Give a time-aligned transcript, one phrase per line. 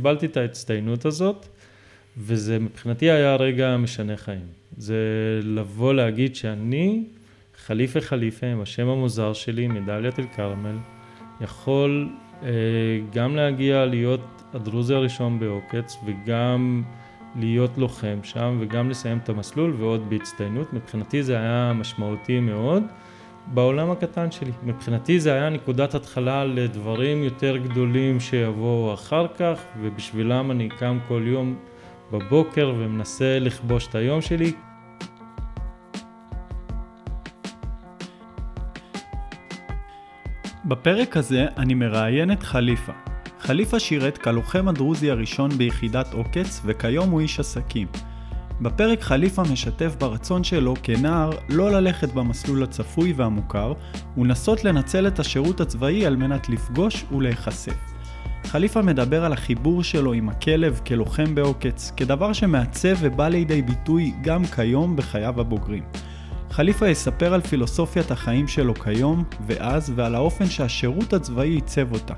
[0.00, 1.46] קיבלתי את ההצטיינות הזאת,
[2.18, 4.46] וזה מבחינתי היה רגע משנה חיים.
[4.76, 4.94] זה
[5.42, 7.04] לבוא להגיד שאני,
[7.66, 10.76] חליפה חליפה, עם השם המוזר שלי, מדליית אל כרמל,
[11.40, 12.08] יכול
[12.42, 12.48] אה,
[13.12, 14.20] גם להגיע להיות
[14.54, 16.82] הדרוזי הראשון בעוקץ, וגם
[17.36, 20.72] להיות לוחם שם, וגם לסיים את המסלול, ועוד בהצטיינות.
[20.72, 22.82] מבחינתי זה היה משמעותי מאוד.
[23.54, 24.52] בעולם הקטן שלי.
[24.62, 31.22] מבחינתי זה היה נקודת התחלה לדברים יותר גדולים שיבואו אחר כך, ובשבילם אני קם כל
[31.26, 31.56] יום
[32.12, 34.52] בבוקר ומנסה לכבוש את היום שלי.
[40.64, 42.92] בפרק הזה אני מראיין את חליפה.
[43.40, 47.86] חליפה שירת כלוחם הדרוזי הראשון ביחידת עוקץ, וכיום הוא איש עסקים.
[48.62, 53.72] בפרק חליפה משתף ברצון שלו כנער לא ללכת במסלול הצפוי והמוכר,
[54.16, 57.76] ונסות לנצל את השירות הצבאי על מנת לפגוש ולהיחשף.
[58.44, 64.44] חליפה מדבר על החיבור שלו עם הכלב כלוחם בעוקץ, כדבר שמעצב ובא לידי ביטוי גם
[64.44, 65.82] כיום בחייו הבוגרים.
[66.50, 72.14] חליפה יספר על פילוסופיית החיים שלו כיום ואז ועל האופן שהשירות הצבאי עיצב אותה.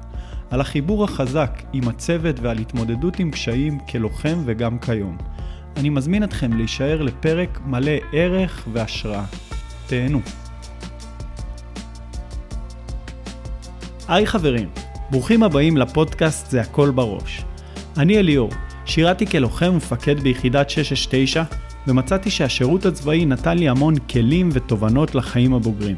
[0.51, 5.17] על החיבור החזק עם הצוות ועל התמודדות עם קשיים כלוחם וגם כיום.
[5.77, 9.25] אני מזמין אתכם להישאר לפרק מלא ערך והשראה.
[9.87, 10.21] תהנו.
[14.09, 14.69] היי חברים,
[15.11, 17.43] ברוכים הבאים לפודקאסט זה הכל בראש.
[17.97, 18.51] אני אליאור,
[18.85, 21.43] שירתי כלוחם ומפקד ביחידת 669,
[21.87, 25.97] ומצאתי שהשירות הצבאי נתן לי המון כלים ותובנות לחיים הבוגרים.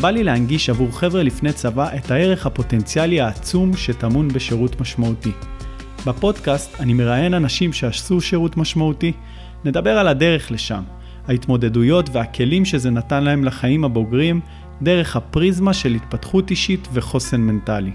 [0.00, 5.32] בא לי להנגיש עבור חבר'ה לפני צבא את הערך הפוטנציאלי העצום שטמון בשירות משמעותי.
[6.06, 9.12] בפודקאסט אני מראיין אנשים שעשו שירות משמעותי,
[9.64, 10.82] נדבר על הדרך לשם,
[11.28, 14.40] ההתמודדויות והכלים שזה נתן להם לחיים הבוגרים,
[14.82, 17.92] דרך הפריזמה של התפתחות אישית וחוסן מנטלי.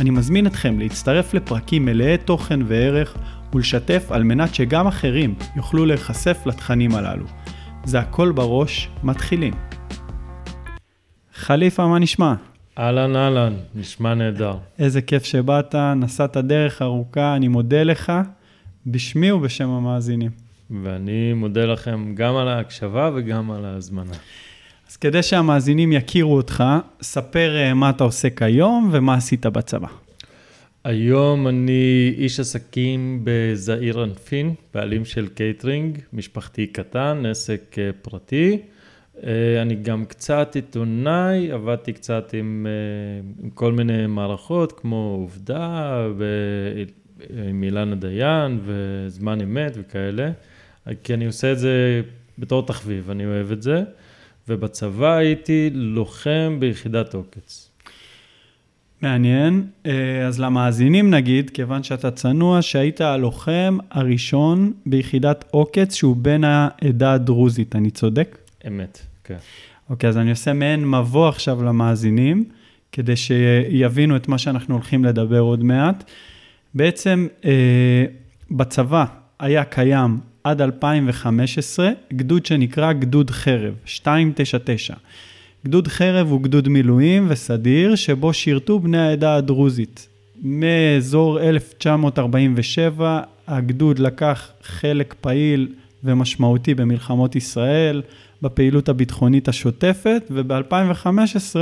[0.00, 3.16] אני מזמין אתכם להצטרף לפרקים מלאי תוכן וערך
[3.54, 7.26] ולשתף על מנת שגם אחרים יוכלו להיחשף לתכנים הללו.
[7.84, 9.54] זה הכל בראש, מתחילים.
[11.34, 12.34] חליפה, מה נשמע?
[12.78, 14.54] אהלן אהלן, נשמע נהדר.
[14.78, 18.12] איזה כיף שבאת, נסעת דרך ארוכה, אני מודה לך
[18.86, 20.30] בשמי ובשם המאזינים.
[20.82, 24.16] ואני מודה לכם גם על ההקשבה וגם על ההזמנה.
[24.90, 26.64] אז כדי שהמאזינים יכירו אותך,
[27.02, 29.88] ספר אה, מה אתה עושה כיום ומה עשית בצבא.
[30.84, 38.58] היום אני איש עסקים בזעיר אנפין, בעלים של קייטרינג, משפחתי קטן, עסק אה, פרטי.
[39.24, 46.06] אה, אני גם קצת עיתונאי, עבדתי קצת עם, אה, עם כל מיני מערכות כמו עובדה
[46.16, 50.30] ועם אילנה דיין וזמן אמת וכאלה,
[51.02, 52.02] כי אני עושה את זה
[52.38, 53.82] בתור תחביב, אני אוהב את זה,
[54.48, 57.70] ובצבא הייתי לוחם ביחידת עוקץ.
[59.02, 59.66] מעניין.
[59.86, 67.12] אה, אז למאזינים נגיד, כיוון שאתה צנוע, שהיית הלוחם הראשון ביחידת עוקץ שהוא בן העדה
[67.12, 68.38] הדרוזית, אני צודק?
[68.66, 69.36] אמת, כן.
[69.90, 72.44] אוקיי, אז אני עושה מעין מבוא עכשיו למאזינים,
[72.92, 76.04] כדי שיבינו את מה שאנחנו הולכים לדבר עוד מעט.
[76.74, 78.04] בעצם אה,
[78.50, 79.04] בצבא
[79.38, 84.94] היה קיים עד 2015 גדוד שנקרא גדוד חרב, 299.
[85.66, 90.08] גדוד חרב הוא גדוד מילואים וסדיר, שבו שירתו בני העדה הדרוזית.
[90.42, 95.68] מאזור 1947 הגדוד לקח חלק פעיל
[96.04, 98.02] ומשמעותי במלחמות ישראל,
[98.42, 101.56] בפעילות הביטחונית השוטפת, וב-2015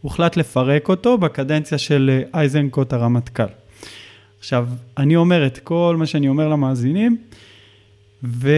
[0.00, 3.42] הוחלט לפרק אותו בקדנציה של אייזנקוט הרמטכ"ל.
[4.38, 4.68] עכשיו,
[4.98, 7.16] אני אומר את כל מה שאני אומר למאזינים,
[8.24, 8.50] ו,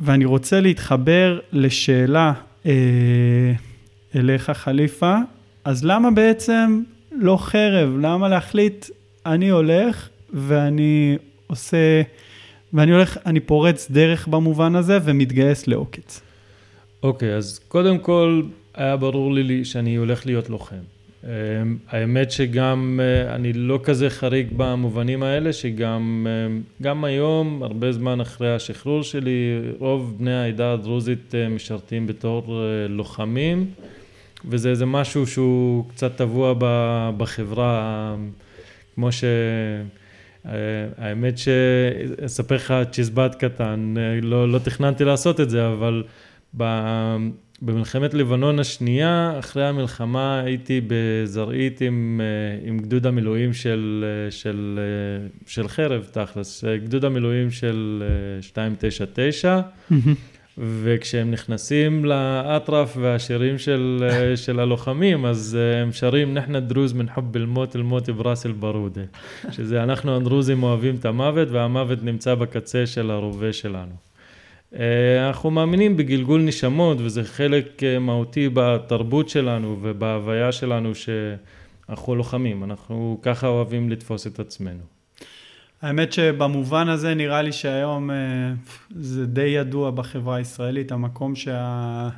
[0.00, 2.32] ואני רוצה להתחבר לשאלה
[2.66, 2.72] אה,
[4.16, 5.16] אליך, חליפה,
[5.64, 6.82] אז למה בעצם
[7.12, 7.96] לא חרב?
[8.00, 8.86] למה להחליט,
[9.26, 12.02] אני הולך ואני עושה,
[12.72, 16.20] ואני הולך, אני פורץ דרך במובן הזה ומתגייס לעוקץ?
[17.02, 18.42] אוקיי, okay, אז קודם כל
[18.74, 20.76] היה ברור לי שאני הולך להיות לוחם.
[21.24, 21.28] אמ,
[21.88, 26.26] האמת שגם אה, אני לא כזה חריג במובנים האלה, שגם
[26.82, 32.88] גם היום, הרבה זמן אחרי השחרור שלי, רוב בני העדה הדרוזית אה, משרתים בתור אה,
[32.88, 33.66] לוחמים,
[34.44, 36.54] וזה איזה משהו שהוא קצת טבוע
[37.16, 38.16] בחברה,
[38.94, 39.24] כמו ש...
[40.98, 46.02] האמת שאספר לך צ'יזבט קטן, לא, לא תכננתי לעשות את זה, אבל
[47.62, 54.78] במלחמת לבנון השנייה, אחרי המלחמה הייתי בזרעית עם, אה, עם גדוד המילואים של, אה, של,
[54.82, 58.02] אה, של חרב תכלס, גדוד המילואים של
[58.42, 59.60] 299,
[60.58, 64.04] וכשהם נכנסים לאטרף והשירים של,
[64.36, 69.02] של הלוחמים, אז הם שרים נחנה דרוז מן חוב אל-מות אל-מות בראס אל-ברודה,
[69.50, 74.09] שזה אנחנו הדרוזים אוהבים את המוות, והמוות נמצא בקצה של הרובה שלנו.
[75.28, 83.46] אנחנו מאמינים בגלגול נשמות, וזה חלק מהותי בתרבות שלנו ובהוויה שלנו, שאנחנו לוחמים, אנחנו ככה
[83.46, 84.82] אוהבים לתפוס את עצמנו.
[85.82, 88.16] האמת שבמובן הזה נראה לי שהיום אה,
[88.90, 92.12] זה די ידוע בחברה הישראלית, המקום שהעדה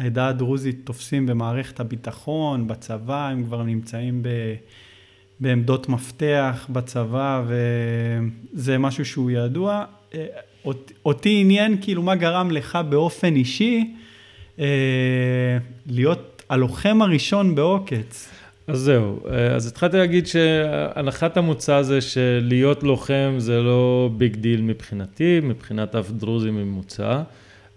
[0.00, 4.28] אה, הדרוזית תופסים במערכת הביטחון, בצבא, הם כבר נמצאים ב...
[5.40, 9.84] בעמדות מפתח בצבא, וזה משהו שהוא ידוע.
[10.66, 10.72] אה,
[11.04, 13.94] אותי עניין כאילו מה גרם לך באופן אישי
[15.86, 18.30] להיות הלוחם הראשון בעוקץ.
[18.66, 19.20] אז זהו,
[19.56, 26.10] אז התחלתי להגיד שהנחת המוצא זה שלהיות לוחם זה לא ביג דיל מבחינתי, מבחינת אף
[26.10, 27.22] דרוזי ממוצע,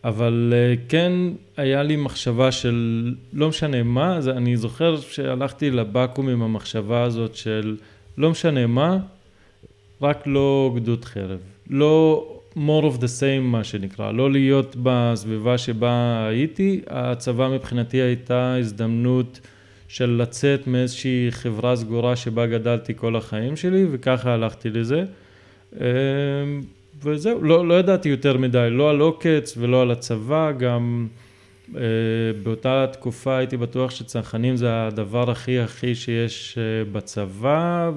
[0.03, 1.11] אבל אה, כן
[1.57, 7.35] היה לי מחשבה של לא משנה מה, אז אני זוכר שהלכתי לבקו"ם עם המחשבה הזאת
[7.35, 7.77] של
[8.17, 8.97] לא משנה מה,
[10.01, 11.39] רק לא גדוד חרב,
[11.69, 18.55] לא more of the same מה שנקרא, לא להיות בסביבה שבה הייתי, הצבא מבחינתי הייתה
[18.55, 19.39] הזדמנות
[19.87, 25.03] של לצאת מאיזושהי חברה סגורה שבה גדלתי כל החיים שלי, וככה הלכתי לזה.
[25.75, 25.81] אמ,
[27.03, 31.07] וזהו, לא, לא ידעתי יותר מדי, לא על עוקץ ולא על הצבא, גם
[31.75, 31.81] אה,
[32.43, 37.91] באותה תקופה הייתי בטוח שצנחנים זה הדבר הכי הכי שיש אה, בצבא,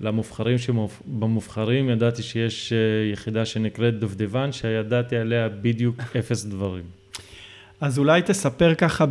[0.00, 2.78] ולמובחרים שבמובחרים ידעתי שיש אה,
[3.12, 6.84] יחידה שנקראת דובדבן, שידעתי עליה בדיוק אפס דברים.
[7.80, 9.04] אז אולי תספר ככה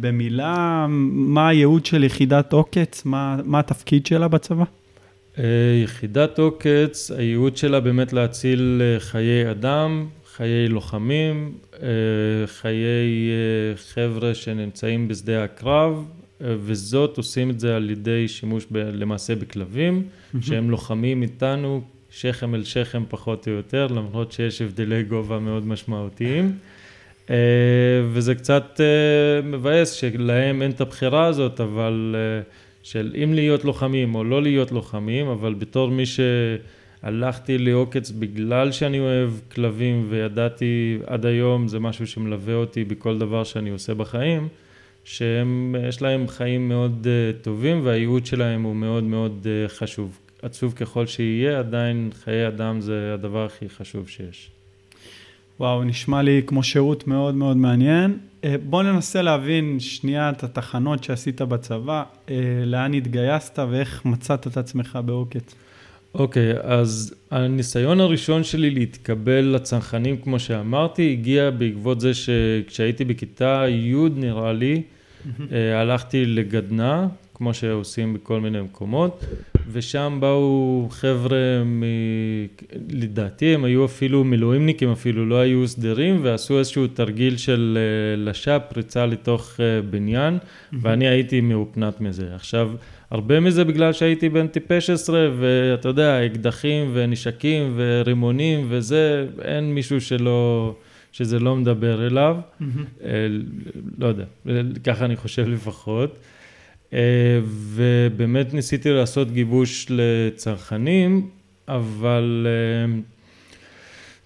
[0.00, 4.64] במילה, מה הייעוד של יחידת עוקץ, מה, מה התפקיד שלה בצבא?
[5.38, 5.44] אה,
[5.84, 11.52] יחידת עוקץ, הייעוד שלה באמת להציל אה, חיי אדם, חיי לוחמים,
[12.46, 13.30] חיי
[13.76, 16.04] חבר'ה שנמצאים בשדה הקרב,
[16.40, 20.02] וזאת עושים את זה על ידי שימוש ב, למעשה בכלבים,
[20.40, 26.58] שהם לוחמים איתנו שכם אל שכם פחות או יותר, למרות שיש הבדלי גובה מאוד משמעותיים.
[27.30, 27.36] אה,
[28.12, 32.42] וזה קצת אה, מבאס שלהם אין את הבחירה הזאת, אבל אה,
[32.82, 39.00] של אם להיות לוחמים או לא להיות לוחמים, אבל בתור מי שהלכתי לעוקץ בגלל שאני
[39.00, 44.48] אוהב כלבים וידעתי עד היום, זה משהו שמלווה אותי בכל דבר שאני עושה בחיים,
[45.04, 47.06] שיש להם חיים מאוד
[47.42, 50.18] טובים והייעוד שלהם הוא מאוד מאוד חשוב.
[50.42, 54.50] עצוב ככל שיהיה, עדיין חיי אדם זה הדבר הכי חשוב שיש.
[55.60, 58.18] וואו, נשמע לי כמו שירות מאוד מאוד מעניין.
[58.44, 62.34] אה, בוא ננסה להבין שנייה את התחנות שעשית בצבא, אה,
[62.66, 65.54] לאן התגייסת ואיך מצאת את עצמך בעוקץ.
[66.14, 73.64] אוקיי, okay, אז הניסיון הראשון שלי להתקבל לצנחנים, כמו שאמרתי, הגיע בעקבות זה שכשהייתי בכיתה
[73.68, 75.54] י' נראה לי, mm-hmm.
[75.74, 79.24] הלכתי לגדנ"ע, כמו שעושים בכל מיני מקומות,
[79.72, 81.82] ושם באו חבר'ה, מ...
[82.90, 88.60] לדעתי הם היו אפילו מילואימניקים, אפילו לא היו סדרים, ועשו איזשהו תרגיל של אה, לש"פ,
[88.68, 90.38] פריצה לתוך אה, בניין,
[90.72, 92.34] ואני הייתי מאופנת מזה.
[92.34, 92.70] עכשיו,
[93.10, 100.00] הרבה מזה בגלל שהייתי בן טיפש עשרה, ואתה יודע, אקדחים ונשקים ורימונים וזה, אין מישהו
[100.00, 100.74] שלא...
[101.12, 102.64] שזה לא מדבר אליו, mm-hmm.
[103.98, 104.24] לא יודע,
[104.84, 106.18] ככה אני חושב לפחות.
[106.92, 106.98] אה,
[107.44, 111.28] ובאמת ניסיתי לעשות גיבוש לצרכנים,
[111.68, 113.00] אבל אה,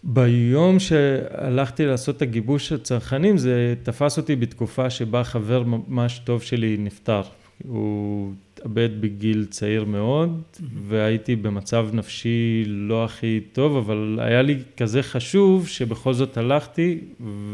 [0.05, 6.77] ביום שהלכתי לעשות את הגיבוש לצרכנים זה תפס אותי בתקופה שבה חבר ממש טוב שלי
[6.79, 7.23] נפטר.
[7.69, 8.33] הוא
[8.65, 10.43] התאבד בגיל צעיר מאוד.
[10.89, 16.99] והייתי במצב נפשי לא הכי טוב, אבל היה לי כזה חשוב שבכל זאת הלכתי,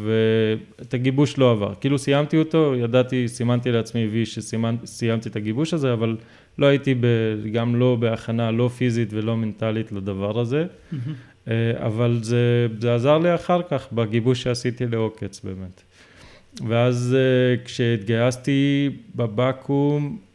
[0.04, 1.74] ואת הגיבוש לא עבר.
[1.80, 6.16] כאילו סיימתי אותו, ידעתי, סימנתי לעצמי וי שסיימתי את הגיבוש הזה, אבל
[6.58, 7.06] לא הייתי ב,
[7.52, 10.64] גם לא בהכנה, לא פיזית ולא מנטלית לדבר הזה.
[10.66, 11.50] Mm-hmm.
[11.86, 15.82] אבל זה, זה עזר לי אחר כך בגיבוש שעשיתי לעוקץ באמת.
[16.68, 20.29] ואז אה, כשהתגייסתי בבקו"ם, אה,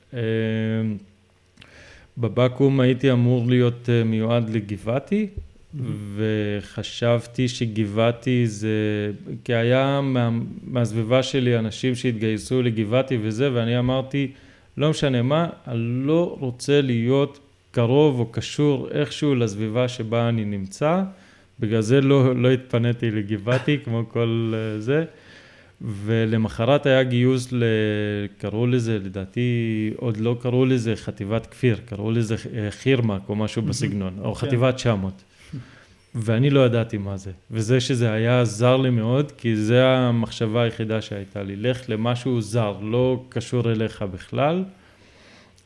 [2.18, 5.80] בבקו"ם הייתי אמור להיות אה, מיועד לגבעתי, mm-hmm.
[6.16, 9.12] וחשבתי שגבעתי זה,
[9.44, 10.30] כי היה מה,
[10.64, 14.32] מהסביבה שלי אנשים שהתגייסו לגבעתי וזה, ואני אמרתי,
[14.78, 17.40] לא משנה מה, אני לא רוצה להיות
[17.72, 21.04] קרוב או קשור איכשהו לסביבה שבה אני נמצא,
[21.60, 25.06] בגלל זה לא, לא התפניתי לגבעתי כמו כל זה.
[25.82, 27.64] ולמחרת היה גיוס, ל...
[28.38, 32.36] קראו לזה, לדעתי עוד לא קראו לזה חטיבת כפיר, קראו לזה
[32.70, 34.48] חירמק או משהו בסגנון, או כן.
[34.48, 35.24] חטיבת 900.
[36.16, 37.32] ואני לא ידעתי מה זה.
[37.52, 41.56] וזה שזה היה עזר לי מאוד, כי זה המחשבה היחידה שהייתה לי.
[41.56, 44.64] לך למשהו זר, לא קשור אליך בכלל.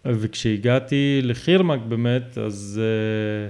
[0.05, 3.49] וכשהגעתי לחירמק באמת, אז, אה,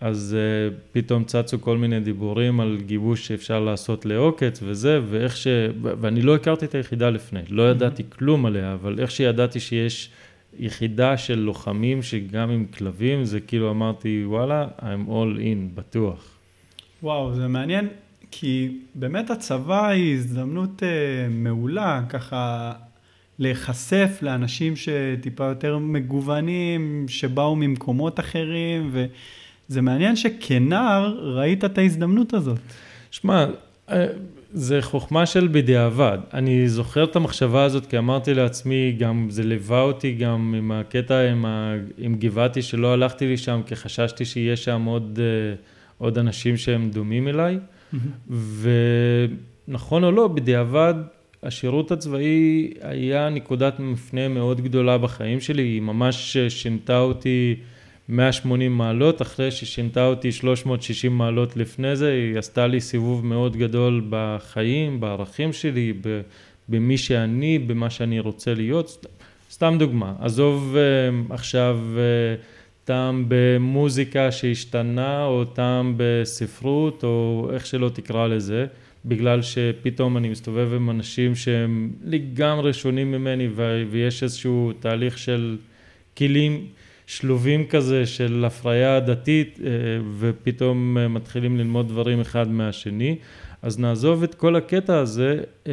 [0.00, 5.46] אז אה, פתאום צצו כל מיני דיבורים על גיבוש שאפשר לעשות לעוקץ וזה, ואיך ש...
[5.82, 10.10] ואני לא הכרתי את היחידה לפני, לא ידעתי כלום עליה, אבל איך שידעתי שיש
[10.58, 16.24] יחידה של לוחמים שגם עם כלבים, זה כאילו אמרתי, וואלה, I'm all in, בטוח.
[17.02, 17.88] וואו, זה מעניין,
[18.30, 20.88] כי באמת הצבא היא הזדמנות אה,
[21.30, 22.72] מעולה, ככה
[23.38, 28.92] להיחשף לאנשים שטיפה יותר מגוונים, שבאו ממקומות אחרים,
[29.70, 32.58] וזה מעניין שכנער ראית את ההזדמנות הזאת.
[33.10, 33.46] שמע,
[33.90, 34.06] אה,
[34.52, 36.18] זה חוכמה של בדיעבד.
[36.34, 41.30] אני זוכר את המחשבה הזאת כי אמרתי לעצמי, גם זה ליווה אותי גם עם הקטע
[41.30, 45.54] עם, ה, עם גבעתי שלא הלכתי לשם כי חששתי שיהיה שם עוד, אה,
[45.98, 47.58] עוד אנשים שהם דומים אליי.
[47.58, 48.32] Mm-hmm.
[49.68, 50.94] ונכון או לא, בדיעבד
[51.42, 57.56] השירות הצבאי היה נקודת מפנה מאוד גדולה בחיים שלי, היא ממש שינתה אותי
[58.08, 64.06] 180 מעלות, אחרי ששינתה אותי 360 מעלות לפני זה, היא עשתה לי סיבוב מאוד גדול
[64.10, 65.92] בחיים, בערכים שלי,
[66.68, 69.06] במי שאני, במה שאני רוצה להיות.
[69.50, 72.02] סתם דוגמה, עזוב אה, עכשיו אה,
[72.84, 78.66] טעם במוזיקה שהשתנה, או טעם בספרות, או איך שלא תקרא לזה.
[79.04, 83.48] בגלל שפתאום אני מסתובב עם אנשים שהם לגמרי שונים ממני
[83.90, 85.56] ויש איזשהו תהליך של
[86.16, 86.66] כלים
[87.08, 89.70] שלובים כזה של הפריה דתית אה,
[90.18, 93.16] ופתאום אה, מתחילים ללמוד דברים אחד מהשני.
[93.62, 95.40] אז נעזוב את כל הקטע הזה.
[95.66, 95.72] אה,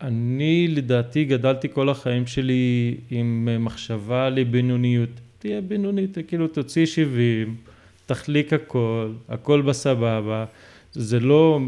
[0.00, 7.56] אני לדעתי גדלתי כל החיים שלי עם מחשבה לבינוניות תהיה בינונית כאילו תוציא 70
[8.06, 10.44] תחליק הכל הכל בסבבה.
[10.92, 11.60] זה לא,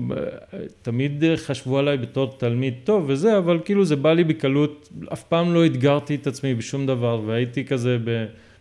[0.82, 5.54] תמיד חשבו עליי בתור תלמיד טוב וזה, אבל כאילו זה בא לי בקלות, אף פעם
[5.54, 7.98] לא אתגרתי את עצמי בשום דבר והייתי כזה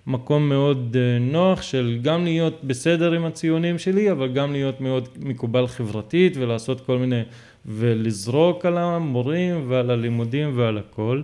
[0.07, 5.07] במקום מאוד אה, נוח של גם להיות בסדר עם הציונים שלי, אבל גם להיות מאוד
[5.19, 7.21] מקובל חברתית ולעשות כל מיני,
[7.65, 11.21] ולזרוק על המורים ועל הלימודים ועל הכל.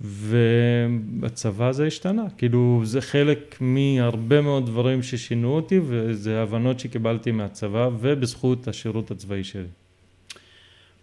[0.00, 7.88] ובצבא זה השתנה, כאילו זה חלק מהרבה מאוד דברים ששינו אותי וזה הבנות שקיבלתי מהצבא
[8.00, 9.81] ובזכות השירות הצבאי שלי.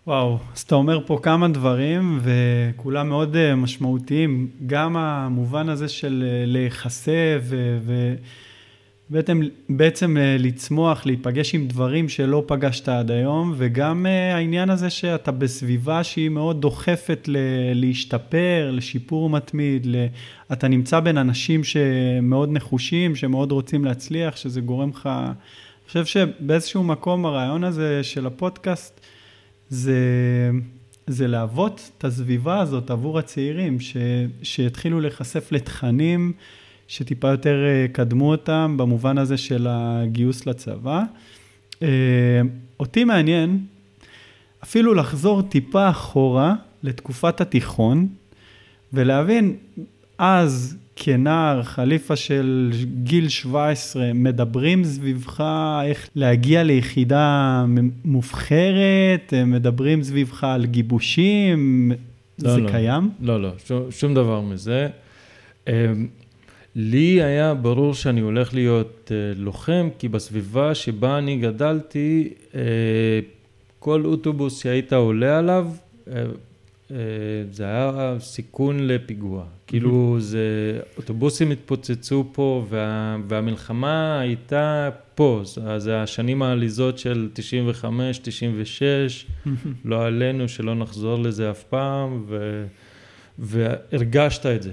[0.09, 6.23] וואו, אז אתה אומר פה כמה דברים וכולם מאוד אה, משמעותיים, גם המובן הזה של
[6.27, 7.41] אה, להיחשף
[7.81, 8.15] ו...
[9.69, 16.03] בעצם, אה, לצמוח, להיפגש עם דברים שלא פגשת עד היום, וגם העניין הזה שאתה בסביבה
[16.03, 17.29] שהיא מאוד דוחפת
[17.75, 20.05] להשתפר, לשיפור מתמיד, ל-
[20.53, 25.09] אתה נמצא בין אנשים שמאוד נחושים, שמאוד רוצים להצליח, שזה גורם לך...
[25.09, 28.98] אני חושב שבאיזשהו מקום הרעיון הזה של הפודקאסט
[29.69, 30.49] זה,
[31.07, 33.97] זה להוות את הסביבה הזאת עבור הצעירים, ש,
[34.43, 36.33] שיתחילו להיחשף לתכנים.
[36.89, 41.03] שטיפה יותר אה, קדמו אותם במובן הזה של הגיוס לצבא.
[41.83, 42.41] אה,
[42.79, 43.65] אותי מעניין
[44.63, 48.07] אפילו לחזור טיפה אחורה לתקופת התיכון
[48.93, 49.55] ולהבין,
[50.17, 52.71] אז כנער, חליפה של
[53.03, 55.43] גיל 17, מדברים סביבך
[55.83, 57.65] איך להגיע ליחידה
[58.05, 61.91] מובחרת, מדברים סביבך על גיבושים,
[62.39, 63.09] לא, זה לא, קיים?
[63.21, 64.87] לא, לא, שום, שום דבר מזה.
[66.75, 72.61] לי היה ברור שאני הולך להיות אה, לוחם, כי בסביבה שבה אני גדלתי, אה,
[73.79, 75.67] כל אוטובוס שהיית עולה עליו,
[76.07, 76.23] אה,
[77.51, 79.43] זה היה סיכון לפיגוע.
[79.67, 85.41] כאילו, זה, אוטובוסים התפוצצו פה, וה, והמלחמה הייתה פה.
[85.77, 89.25] זה השנים העליזות של 95, 96,
[89.85, 92.65] לא עלינו שלא נחזור לזה אף פעם, ו,
[93.39, 94.71] והרגשת את זה.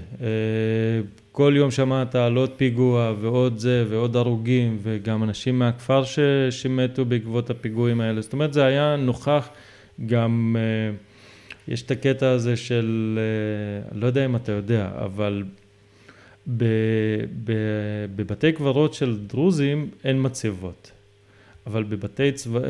[1.31, 6.19] כל יום שמעת על עוד פיגוע ועוד זה ועוד הרוגים וגם אנשים מהכפר ש,
[6.49, 8.21] שמתו בעקבות הפיגועים האלה.
[8.21, 9.49] זאת אומרת זה היה נוכח
[10.05, 10.95] גם, אה,
[11.67, 15.43] יש את הקטע הזה של, אה, לא יודע אם אתה יודע, אבל
[16.57, 16.63] ב,
[17.43, 17.51] ב,
[18.15, 20.91] בבתי קברות של דרוזים אין מצבות.
[21.67, 22.69] אבל בבתי צבא, אה,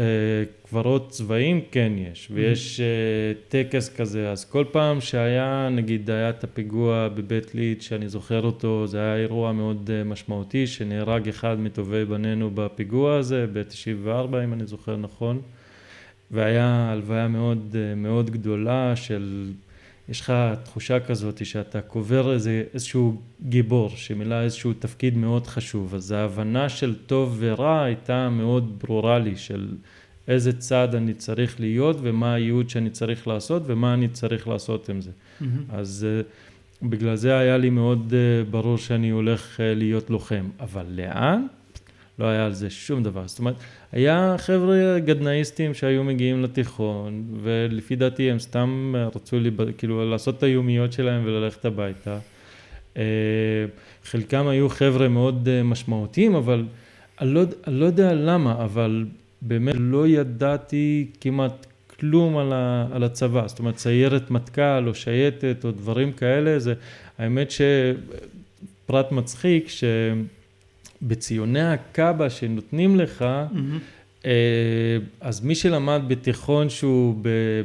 [0.69, 3.51] קברות צבאיים כן יש, ויש mm-hmm.
[3.51, 8.87] טקס כזה, אז כל פעם שהיה, נגיד היה את הפיגוע בבית ליד, שאני זוכר אותו,
[8.87, 14.65] זה היה אירוע מאוד אה, משמעותי, שנהרג אחד מטובי בנינו בפיגוע הזה, ב-94 אם אני
[14.65, 15.41] זוכר נכון,
[16.31, 19.51] והיה הלוויה מאוד מאוד גדולה של
[20.09, 26.11] יש לך תחושה כזאת שאתה קובר איזה, איזשהו גיבור שמילא איזשהו תפקיד מאוד חשוב, אז
[26.11, 29.67] ההבנה של טוב ורע הייתה מאוד ברורה לי, של
[30.27, 35.01] איזה צד אני צריך להיות ומה הייעוד שאני צריך לעשות ומה אני צריך לעשות עם
[35.01, 35.11] זה.
[35.11, 35.45] Mm-hmm.
[35.69, 36.07] אז
[36.83, 41.47] בגלל זה היה לי מאוד uh, ברור שאני הולך uh, להיות לוחם, אבל לאן?
[42.19, 43.27] לא היה על זה שום דבר.
[43.27, 43.55] זאת אומרת,
[43.91, 50.43] היה חבר'ה גדנאיסטים שהיו מגיעים לתיכון, ולפי דעתי הם סתם רצו לי, כאילו לעשות את
[50.43, 52.19] היומיות שלהם וללכת הביתה.
[54.03, 56.65] חלקם היו חבר'ה מאוד משמעותיים, אבל
[57.21, 59.05] אני לא, אני לא יודע למה, אבל
[59.41, 61.65] באמת לא ידעתי כמעט
[61.99, 66.73] כלום על, ה, על הצבא, זאת אומרת סיירת מטכ"ל או שייטת או דברים כאלה, זה
[67.17, 69.67] האמת שפרט מצחיק
[71.01, 74.27] שבציוני הקאבה שנותנים לך, mm-hmm.
[75.21, 77.15] אז מי שלמד בתיכון שהוא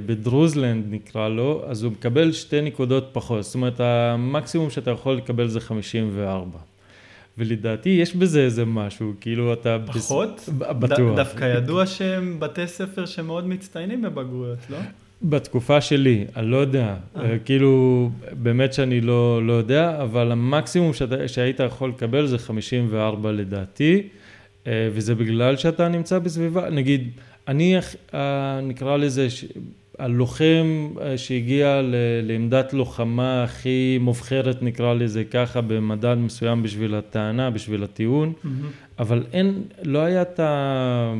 [0.06, 5.48] בדרוזלנד נקרא לו, אז הוא מקבל שתי נקודות פחות, זאת אומרת המקסימום שאתה יכול לקבל
[5.48, 6.58] זה 54.
[7.38, 9.78] ולדעתי יש בזה איזה משהו, כאילו אתה...
[9.86, 10.48] פחות?
[10.58, 11.16] בטוח.
[11.16, 14.78] דווקא ידוע שהם בתי ספר שמאוד מצטיינים בבגרויות, לא?
[15.24, 17.30] בתקופה שלי, אני לא יודע, אה.
[17.30, 23.32] אה, כאילו, באמת שאני לא, לא יודע, אבל המקסימום שאתה, שהיית יכול לקבל זה 54
[23.32, 24.02] לדעתי,
[24.66, 27.10] אה, וזה בגלל שאתה נמצא בסביבה, נגיד,
[27.48, 27.76] אני
[28.62, 29.28] נקרא לזה
[29.98, 31.80] הלוחם אה, שהגיע
[32.22, 38.48] לעמדת לוחמה הכי מובחרת נקרא לזה ככה במדד מסוים בשביל הטענה, בשביל הטיעון, mm-hmm.
[38.98, 41.14] אבל אין, לא היה את ה...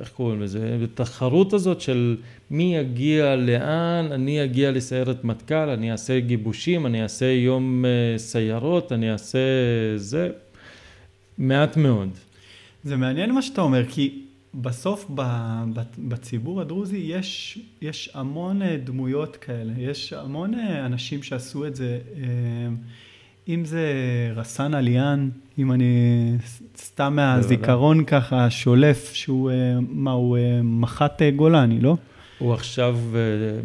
[0.00, 0.78] איך קוראים לזה?
[0.84, 2.16] התחרות הזאת של
[2.50, 8.92] מי יגיע לאן, אני אגיע לסיירת מטכ"ל, אני אעשה גיבושים, אני אעשה יום אה, סיירות,
[8.92, 9.38] אני אעשה
[9.96, 10.30] זה,
[11.38, 12.08] מעט מאוד.
[12.84, 14.22] זה מעניין מה שאתה אומר, כי
[14.54, 15.10] בסוף
[15.98, 21.98] בציבור הדרוזי יש, יש המון אה, דמויות כאלה, יש המון אה, אנשים שעשו את זה,
[23.48, 23.82] אם זה
[24.36, 25.28] רסן עליאן,
[25.58, 25.92] אם אני
[26.76, 29.50] סתם מהזיכרון ככה שולף, שהוא,
[29.88, 31.96] מה, הוא מח"ט גולני, לא?
[32.38, 32.98] הוא עכשיו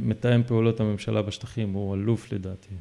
[0.06, 2.75] מתאם פעולות הממשלה בשטחים, הוא אלוף לדעתי.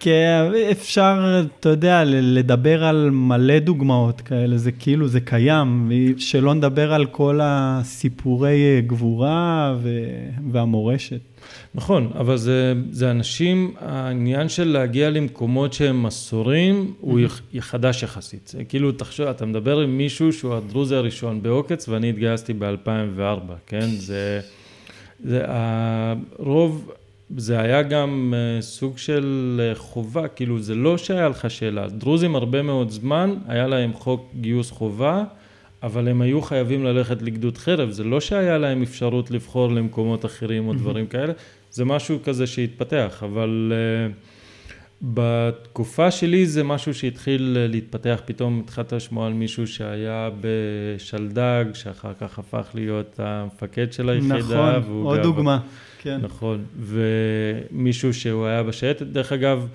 [0.00, 6.92] כן, אפשר, אתה יודע, לדבר על מלא דוגמאות כאלה, זה כאילו, זה קיים, שלא נדבר
[6.92, 9.76] על כל הסיפורי גבורה
[10.52, 11.20] והמורשת.
[11.74, 17.20] נכון, אבל זה, זה אנשים, העניין של להגיע למקומות שהם מסורים, הוא
[17.58, 18.54] חדש יחסית.
[18.68, 23.86] כאילו, תחשוב, אתה מדבר עם מישהו שהוא הדרוזי הראשון בעוקץ, ואני התגייסתי ב-2004, כן?
[23.86, 24.40] זה,
[25.24, 26.92] זה הרוב...
[27.36, 32.36] זה היה גם אה, סוג של אה, חובה, כאילו זה לא שהיה לך שאלה, דרוזים
[32.36, 35.24] הרבה מאוד זמן, היה להם חוק גיוס חובה,
[35.82, 40.68] אבל הם היו חייבים ללכת לגדוד חרב, זה לא שהיה להם אפשרות לבחור למקומות אחרים
[40.68, 41.32] או דברים כאלה,
[41.74, 44.12] זה משהו כזה שהתפתח, אבל uh,
[45.02, 52.38] בתקופה שלי זה משהו שהתחיל להתפתח, פתאום התחלת לשמוע על מישהו שהיה בשלדג, שאחר כך
[52.38, 54.78] הפך להיות המפקד של היחידה.
[54.78, 55.58] נכון, עוד דוגמה.
[56.02, 56.20] כן.
[56.22, 59.68] נכון, ומישהו שהוא היה בשייטת, דרך אגב,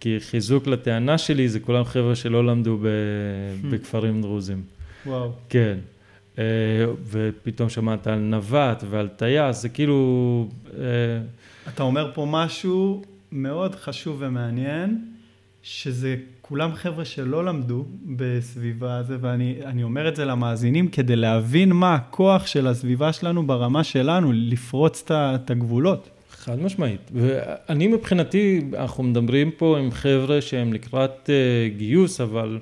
[0.00, 3.66] כי חיזוק לטענה שלי זה כולם חבר'ה שלא למדו ב, hmm.
[3.66, 4.62] בכפרים דרוזים.
[5.06, 5.32] וואו.
[5.48, 5.78] כן.
[6.38, 6.44] אה,
[7.10, 10.48] ופתאום שמעת על נווט ועל טייס, זה כאילו...
[10.78, 10.82] אה,
[11.68, 14.98] אתה אומר פה משהו מאוד חשוב ומעניין,
[15.62, 17.84] שזה כולם חבר'ה שלא למדו
[18.16, 23.84] בסביבה הזו, ואני אומר את זה למאזינים כדי להבין מה הכוח של הסביבה שלנו ברמה
[23.84, 26.08] שלנו, לפרוץ את הגבולות.
[26.30, 27.10] חד משמעית.
[27.14, 32.58] ואני מבחינתי, אנחנו מדברים פה עם חבר'ה שהם לקראת uh, גיוס, אבל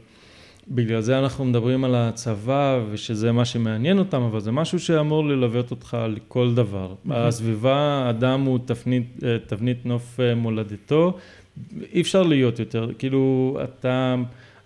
[0.69, 5.71] בגלל זה אנחנו מדברים על הצבא, ושזה מה שמעניין אותם, אבל זה משהו שאמור ללוות
[5.71, 6.95] אותך לכל דבר.
[6.95, 7.15] Mm-hmm.
[7.15, 11.19] הסביבה, האדם הוא תפנית, אה, תבנית נוף אה, מולדתו,
[11.93, 14.15] אי אפשר להיות יותר, כאילו אתה,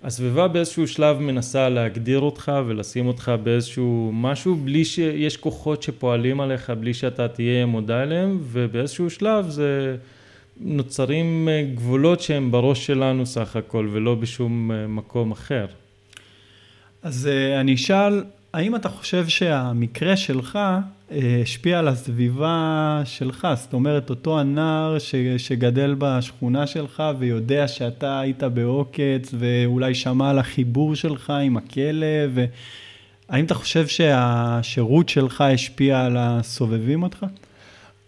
[0.02, 6.70] הסביבה באיזשהו שלב מנסה להגדיר אותך ולשים אותך באיזשהו משהו בלי שיש כוחות שפועלים עליך
[6.70, 9.96] בלי שאתה תהיה מודע אליהם ובאיזשהו שלב זה
[10.60, 15.66] נוצרים אה, גבולות שהם בראש שלנו סך הכל ולא בשום מקום אחר.
[17.08, 20.58] אז אה, אני אשאל, האם אתה חושב שהמקרה שלך
[21.10, 28.20] אה, השפיע על הסביבה שלך, זאת אומרת, אותו הנער ש, שגדל בשכונה שלך ויודע שאתה
[28.20, 32.38] היית בעוקץ ואולי שמע על החיבור שלך עם הכלב,
[33.28, 37.26] האם אתה חושב שהשירות שלך השפיע על הסובבים אותך?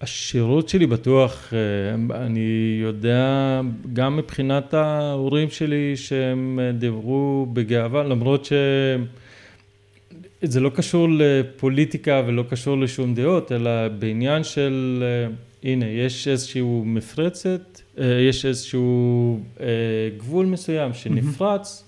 [0.01, 3.61] השירות שלי בטוח, אה, אני יודע
[3.93, 9.07] גם מבחינת ההורים שלי שהם דיברו בגאווה, למרות שהם
[10.43, 15.05] זה לא קשור לפוליטיקה ולא קשור לשום דעות, אלא בעניין של,
[15.63, 19.67] הנה, יש איזשהו מפרצת, אה, יש איזשהו אה,
[20.19, 21.85] גבול מסוים שנפרץ,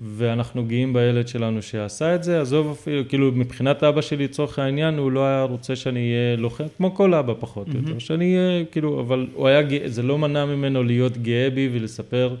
[0.00, 4.98] ואנחנו גאים בילד שלנו שעשה את זה, עזוב אפילו, כאילו מבחינת אבא שלי לצורך העניין,
[4.98, 8.64] הוא לא היה רוצה שאני אהיה לוחם, כמו כל אבא פחות או יותר, שאני אהיה,
[8.64, 12.36] כאילו, אבל הוא היה גאה, זה לא מנע ממנו להיות גאה בי ולספר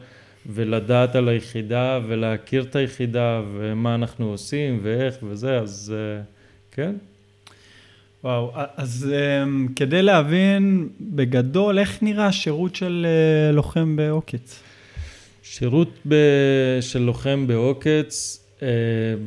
[0.46, 5.94] ולדעת על היחידה ולהכיר את היחידה ומה אנחנו עושים ואיך וזה, אז
[6.72, 6.94] כן.
[8.24, 13.06] וואו, אז um, כדי להבין בגדול איך נראה השירות של
[13.50, 14.62] uh, לוחם בעוקץ.
[15.50, 16.14] שירות ב...
[16.80, 18.62] של לוחם בעוקץ, uh,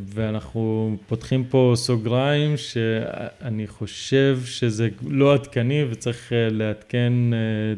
[0.06, 7.36] ואנחנו פותחים פה סוגריים שאני חושב שזה לא עדכני וצריך uh, לעדכן uh,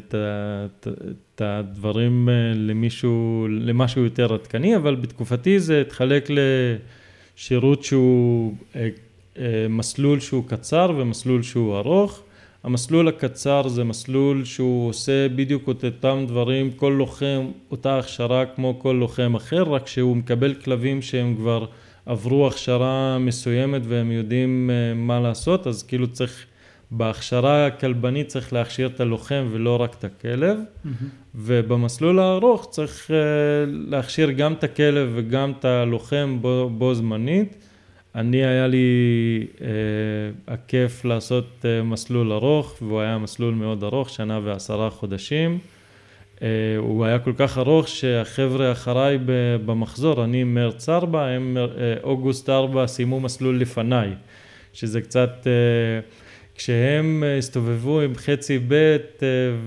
[0.08, 0.88] את, את,
[1.34, 6.28] את הדברים למישהו, למשהו יותר עדכני, אבל בתקופתי זה התחלק
[7.36, 8.54] לשירות שהוא
[9.38, 12.22] אה, מסלול שהוא קצר ומסלול שהוא ארוך.
[12.64, 18.78] המסלול הקצר זה מסלול שהוא עושה בדיוק את אותם דברים, כל לוחם, אותה הכשרה כמו
[18.78, 21.66] כל לוחם אחר, רק שהוא מקבל כלבים שהם כבר
[22.06, 26.46] עברו הכשרה מסוימת והם יודעים אה, מה לעשות, אז כאילו צריך,
[26.90, 30.88] בהכשרה הכלבנית צריך להכשיר את הלוחם ולא רק את הכלב, mm-hmm.
[31.34, 33.16] ובמסלול הארוך צריך אה,
[33.66, 37.63] להכשיר גם את הכלב וגם את הלוחם בו, בו זמנית.
[38.14, 39.66] אני היה לי אה,
[40.54, 45.58] הכיף לעשות אה, מסלול ארוך, והוא היה מסלול מאוד ארוך, שנה ועשרה חודשים.
[46.42, 46.48] אה,
[46.78, 49.18] הוא היה כל כך ארוך שהחבר'ה אחריי
[49.66, 54.10] במחזור, אני מרץ ארבע, הם אה, אוגוסט ארבע סיימו מסלול לפניי,
[54.72, 55.46] שזה קצת...
[55.46, 56.00] אה,
[56.56, 58.96] כשהם אה, הסתובבו עם חצי ב' אה,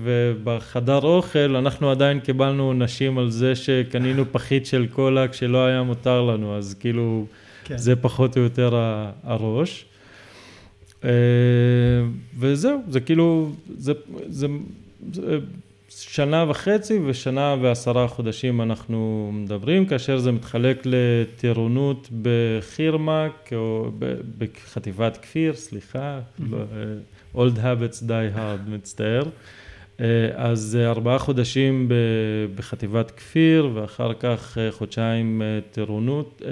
[0.02, 6.22] ובחדר אוכל, אנחנו עדיין קיבלנו נשים על זה שקנינו פחית של קולה כשלא היה מותר
[6.22, 7.26] לנו, אז כאילו...
[7.68, 7.78] כן.
[7.78, 8.74] זה פחות או יותר
[9.22, 9.86] הראש.
[11.04, 11.10] אה,
[12.38, 13.92] וזהו, זה כאילו, זה,
[14.28, 14.46] זה,
[15.12, 15.38] זה
[15.88, 23.90] שנה וחצי ושנה ועשרה חודשים אנחנו מדברים, כאשר זה מתחלק לטירונות בחירמק או
[24.38, 29.22] בחטיבת כפיר, סליחה, לא, אה, old habits die hard, מצטער.
[30.00, 31.88] אה, אז ארבעה חודשים
[32.54, 36.42] בחטיבת כפיר ואחר כך חודשיים טירונות,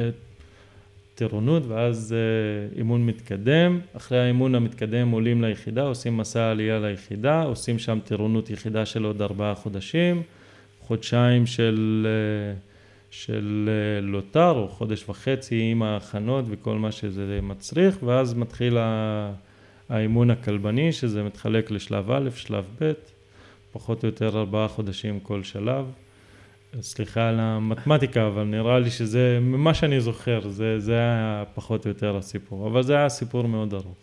[1.17, 7.79] טירונות ואז אה, אימון מתקדם, אחרי האימון המתקדם עולים ליחידה, עושים מסע עלייה ליחידה, עושים
[7.79, 10.23] שם טירונות יחידה של עוד ארבעה חודשים,
[10.81, 12.59] חודשיים של, אה,
[13.11, 18.77] של אה, לוטר או חודש וחצי עם ההכנות וכל מה שזה מצריך ואז מתחיל
[19.89, 22.93] האימון הכלבני שזה מתחלק לשלב א', שלב ב',
[23.73, 25.85] פחות או יותר ארבעה חודשים כל שלב.
[26.81, 31.91] סליחה על המתמטיקה, אבל נראה לי שזה, ממה שאני זוכר, זה, זה היה פחות או
[31.91, 33.97] יותר הסיפור, אבל זה היה סיפור מאוד ארוך.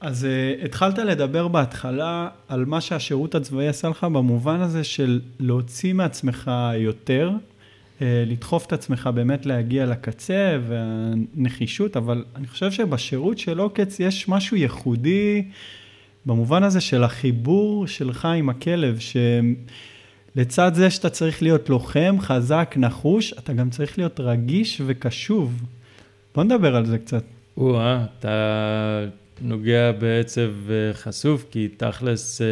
[0.00, 0.26] אז
[0.60, 6.50] uh, התחלת לדבר בהתחלה על מה שהשירות הצבאי עשה לך במובן הזה של להוציא מעצמך
[6.76, 7.30] יותר,
[7.98, 14.28] uh, לדחוף את עצמך באמת להגיע לקצה והנחישות, אבל אני חושב שבשירות של עוקץ יש
[14.28, 15.44] משהו ייחודי
[16.26, 19.16] במובן הזה של החיבור שלך עם הכלב, ש...
[20.36, 25.62] לצד זה שאתה צריך להיות לוחם, חזק, נחוש, אתה גם צריך להיות רגיש וקשוב.
[26.34, 27.24] בוא נדבר על זה קצת.
[27.56, 29.06] או-אה, אתה
[29.40, 32.42] נוגע בעצב אה, חשוף, כי תכלס,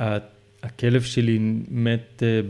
[0.00, 0.18] אה,
[0.62, 1.38] הכלב שלי
[1.70, 2.40] מת אה,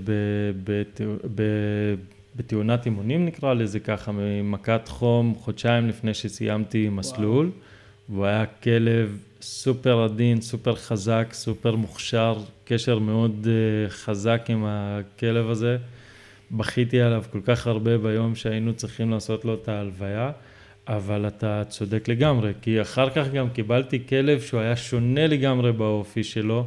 [2.37, 7.66] בתאונת אימונים, נקרא לזה ככה, ממכת חום, חודשיים לפני שסיימתי מסלול, וואו.
[8.09, 15.51] והוא היה כלב סופר עדין, סופר חזק, סופר מוכשר, קשר מאוד uh, חזק עם הכלב
[15.51, 15.77] הזה.
[16.51, 20.31] בכיתי עליו כל כך הרבה ביום שהיינו צריכים לעשות לו את ההלוויה,
[20.89, 26.25] אבל אתה צודק לגמרי, כי אחר כך גם קיבלתי כלב שהוא היה שונה לגמרי באופי
[26.25, 26.67] שלו,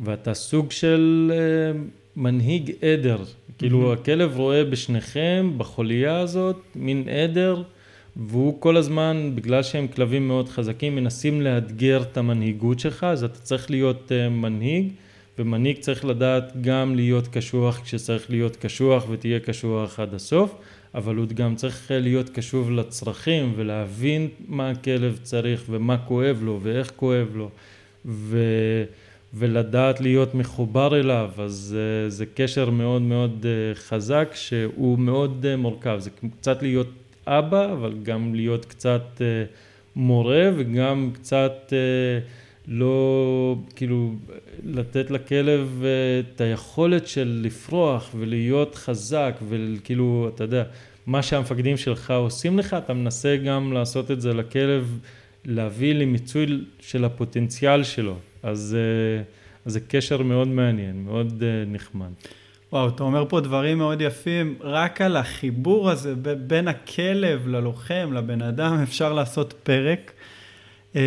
[0.00, 1.78] ואתה סוג של uh,
[2.16, 3.52] מנהיג עדר, mm-hmm.
[3.58, 7.62] כאילו הכלב רואה בשניכם, בחוליה הזאת, מין עדר.
[8.16, 13.38] והוא כל הזמן, בגלל שהם כלבים מאוד חזקים, מנסים לאתגר את המנהיגות שלך, אז אתה
[13.38, 14.88] צריך להיות uh, מנהיג,
[15.38, 20.54] ומנהיג צריך לדעת גם להיות קשוח כשצריך להיות קשוח ותהיה קשוח עד הסוף,
[20.94, 26.92] אבל הוא גם צריך להיות קשוב לצרכים ולהבין מה הכלב צריך ומה כואב לו ואיך
[26.96, 27.50] כואב לו,
[28.06, 28.38] ו...
[29.34, 36.10] ולדעת להיות מחובר אליו, אז uh, זה קשר מאוד מאוד חזק שהוא מאוד מורכב, זה
[36.40, 36.88] קצת להיות
[37.26, 39.44] אבא, אבל גם להיות קצת אה,
[39.96, 42.18] מורה וגם קצת אה,
[42.68, 44.14] לא, כאילו,
[44.64, 50.64] לתת לכלב אה, את היכולת של לפרוח ולהיות חזק וכאילו, אתה יודע,
[51.06, 54.98] מה שהמפקדים שלך עושים לך, אתה מנסה גם לעשות את זה לכלב,
[55.44, 56.46] להביא למיצוי
[56.80, 58.16] של הפוטנציאל שלו.
[58.42, 58.76] אז,
[59.64, 62.10] אז זה קשר מאוד מעניין, מאוד נחמד.
[62.72, 66.14] וואו, אתה אומר פה דברים מאוד יפים, רק על החיבור הזה
[66.46, 70.12] בין הכלב ללוחם, לבן אדם, אפשר לעשות פרק.
[70.96, 71.02] אה,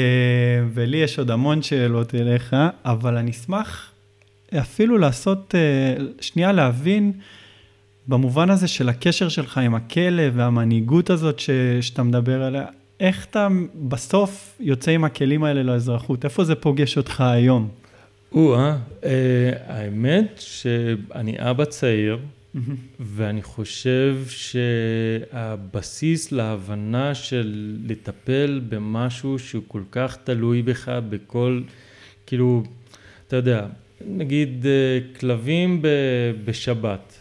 [0.73, 3.91] ולי יש עוד המון שאלות אליך, אבל אני אשמח
[4.57, 5.55] אפילו לעשות,
[6.21, 7.11] שנייה להבין,
[8.07, 11.49] במובן הזה של הקשר שלך עם הכלב והמנהיגות הזאת ש,
[11.81, 12.65] שאתה מדבר עליה,
[12.99, 16.25] איך אתה בסוף יוצא עם הכלים האלה לאזרחות?
[16.25, 17.69] איפה זה פוגש אותך היום?
[18.31, 22.19] או-אה, אה, האמת שאני אבא צעיר,
[22.99, 31.61] ואני חושב שהבסיס להבנה של לטפל במשהו שהוא כל כך תלוי בך בכל,
[32.25, 32.63] כאילו,
[33.27, 33.67] אתה יודע,
[34.07, 35.81] נגיד אה, כלבים
[36.45, 37.18] בשבת.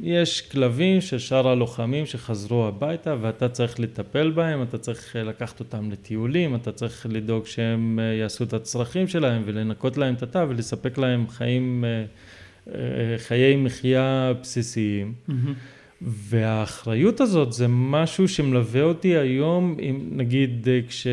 [0.00, 5.90] יש כלבים של שאר הלוחמים שחזרו הביתה ואתה צריך לטפל בהם, אתה צריך לקחת אותם
[5.90, 10.98] לטיולים, אתה צריך לדאוג שהם אה, יעשו את הצרכים שלהם ולנקות להם את התא ולספק
[10.98, 12.04] להם חיים, אה,
[12.74, 15.14] אה, חיי מחיה בסיסיים.
[16.02, 21.06] והאחריות הזאת זה משהו שמלווה אותי היום, אם נגיד כש,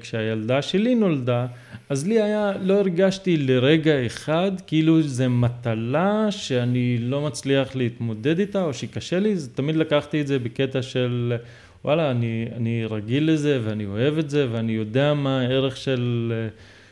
[0.00, 1.46] כשהילדה שלי נולדה,
[1.88, 8.62] אז לי היה, לא הרגשתי לרגע אחד כאילו זה מטלה שאני לא מצליח להתמודד איתה
[8.62, 11.36] או שקשה לי, זה תמיד לקחתי את זה בקטע של
[11.84, 16.32] וואלה, אני, אני רגיל לזה ואני אוהב את זה ואני יודע מה הערך של,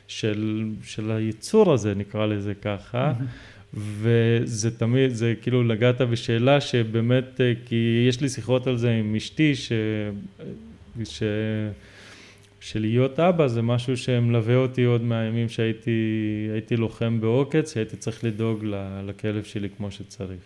[0.08, 3.12] של, של היצור הזה, נקרא לזה ככה.
[3.74, 9.54] וזה תמיד, זה כאילו לגעת בשאלה שבאמת, כי יש לי שיחות על זה עם אשתי,
[9.54, 9.72] ש...
[11.04, 11.22] ש...
[12.60, 18.64] שלהיות אבא זה משהו שמלווה אותי עוד מהימים שהייתי לוחם בעוקץ, שהייתי צריך לדאוג
[19.06, 20.40] לכלב שלי כמו שצריך.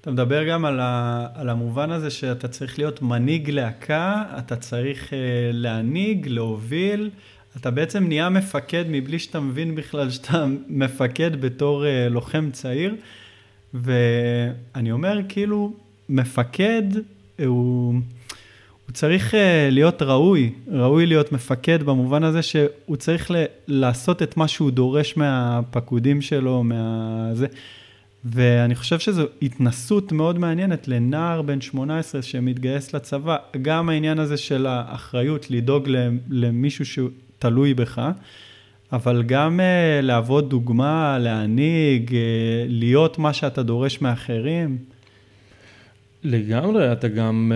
[0.00, 5.10] אתה מדבר גם על, ה, על המובן הזה שאתה צריך להיות מנהיג להקה, אתה צריך
[5.10, 5.12] uh,
[5.52, 7.10] להנהיג, להוביל,
[7.56, 12.94] אתה בעצם נהיה מפקד מבלי שאתה מבין בכלל שאתה מפקד בתור uh, לוחם צעיר,
[13.74, 15.72] ואני אומר כאילו,
[16.08, 16.82] מפקד
[17.44, 17.94] הוא...
[18.86, 19.36] הוא צריך uh,
[19.70, 25.16] להיות ראוי, ראוי להיות מפקד במובן הזה שהוא צריך ל- לעשות את מה שהוא דורש
[25.16, 27.46] מהפקודים שלו, מהזה.
[28.24, 34.66] ואני חושב שזו התנסות מאוד מעניינת לנער בן 18 שמתגייס לצבא, גם העניין הזה של
[34.66, 35.88] האחריות לדאוג
[36.30, 37.10] למישהו שהוא
[37.42, 38.10] תלוי בך,
[38.92, 42.14] אבל גם uh, להוות דוגמה, להנהיג, uh,
[42.68, 44.78] להיות מה שאתה דורש מאחרים.
[46.24, 47.52] לגמרי, אתה גם...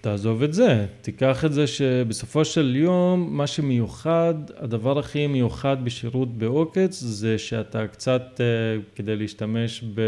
[0.00, 6.38] תעזוב את זה, תיקח את זה שבסופו של יום מה שמיוחד, הדבר הכי מיוחד בשירות
[6.38, 8.40] בעוקץ זה שאתה קצת
[8.94, 10.00] כדי להשתמש ב...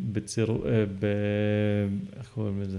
[0.00, 0.52] בציר...
[0.98, 1.06] ב...
[2.18, 2.78] איך קוראים לזה?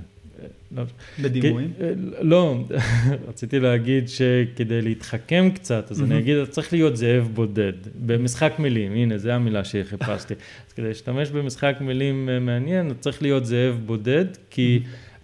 [0.72, 0.84] לא.
[1.22, 1.74] בדימויים?
[2.22, 2.58] לא,
[3.30, 9.18] רציתי להגיד שכדי להתחכם קצת, אז אני אגיד, צריך להיות זאב בודד, במשחק מילים, הנה,
[9.18, 10.34] זו המילה שחיפשתי.
[10.68, 14.80] אז כדי להשתמש במשחק מילים מעניין, צריך להיות זאב בודד, כי...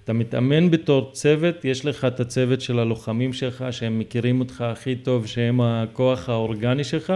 [0.05, 4.95] אתה מתאמן בתור צוות, יש לך את הצוות של הלוחמים שלך שהם מכירים אותך הכי
[4.95, 7.13] טוב, שהם הכוח האורגני שלך,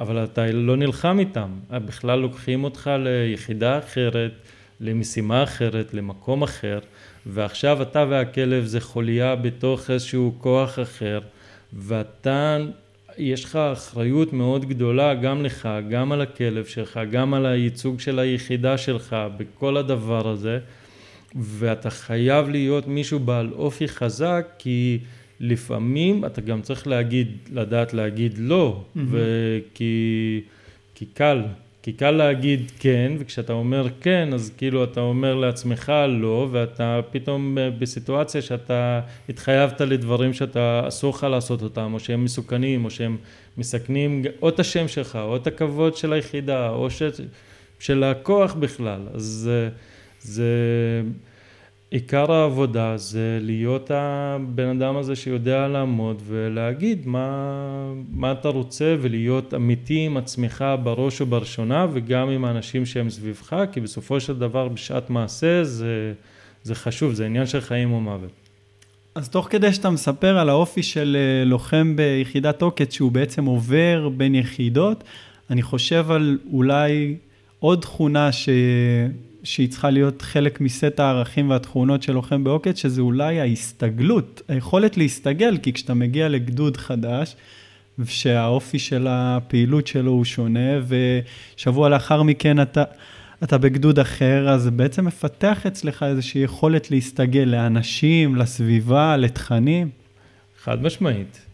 [0.00, 4.32] אבל אתה לא נלחם איתם, בכלל לוקחים אותך ליחידה אחרת,
[4.80, 6.78] למשימה אחרת, למקום אחר,
[7.26, 11.20] ועכשיו אתה והכלב זה חוליה בתוך איזשהו כוח אחר,
[11.72, 12.58] ואתה,
[13.18, 18.18] יש לך אחריות מאוד גדולה גם לך, גם על הכלב שלך, גם על הייצוג של
[18.18, 20.58] היחידה שלך, בכל הדבר הזה.
[21.34, 24.98] ואתה חייב להיות מישהו בעל אופי חזק, כי
[25.40, 29.00] לפעמים אתה גם צריך להגיד, לדעת להגיד לא, mm-hmm.
[29.10, 30.40] וכי
[30.94, 31.42] כי קל,
[31.82, 37.58] כי קל להגיד כן, וכשאתה אומר כן, אז כאילו אתה אומר לעצמך לא, ואתה פתאום
[37.78, 43.16] בסיטואציה שאתה התחייבת לדברים שאתה אסור לך לעשות אותם, או שהם מסוכנים, או שהם
[43.58, 47.02] מסכנים או את השם שלך, או את הכבוד של היחידה, או ש...
[47.78, 49.00] של הכוח בכלל.
[49.14, 49.50] אז
[50.20, 51.02] זה
[51.92, 59.54] עיקר העבודה זה להיות הבן אדם הזה שיודע לעמוד ולהגיד מה, מה אתה רוצה ולהיות
[59.54, 65.10] אמיתי עם עצמך בראש ובראשונה וגם עם האנשים שהם סביבך כי בסופו של דבר בשעת
[65.10, 66.12] מעשה זה,
[66.62, 68.30] זה חשוב, זה עניין של חיים או מוות.
[69.14, 74.08] אז תוך כדי שאתה מספר על האופי של אה, לוחם ביחידת עוקץ שהוא בעצם עובר
[74.16, 75.04] בין יחידות,
[75.50, 77.16] אני חושב על אולי
[77.58, 78.48] עוד תכונה ש...
[79.44, 85.58] שהיא צריכה להיות חלק מסט הערכים והתכונות של לוחם בעוקץ, שזה אולי ההסתגלות, היכולת להסתגל,
[85.62, 87.36] כי כשאתה מגיע לגדוד חדש,
[88.04, 90.70] שהאופי של הפעילות שלו הוא שונה,
[91.56, 92.84] ושבוע לאחר מכן אתה,
[93.42, 99.88] אתה בגדוד אחר, אז בעצם מפתח אצלך איזושהי יכולת להסתגל לאנשים, לסביבה, לתכנים.
[100.62, 101.51] חד משמעית.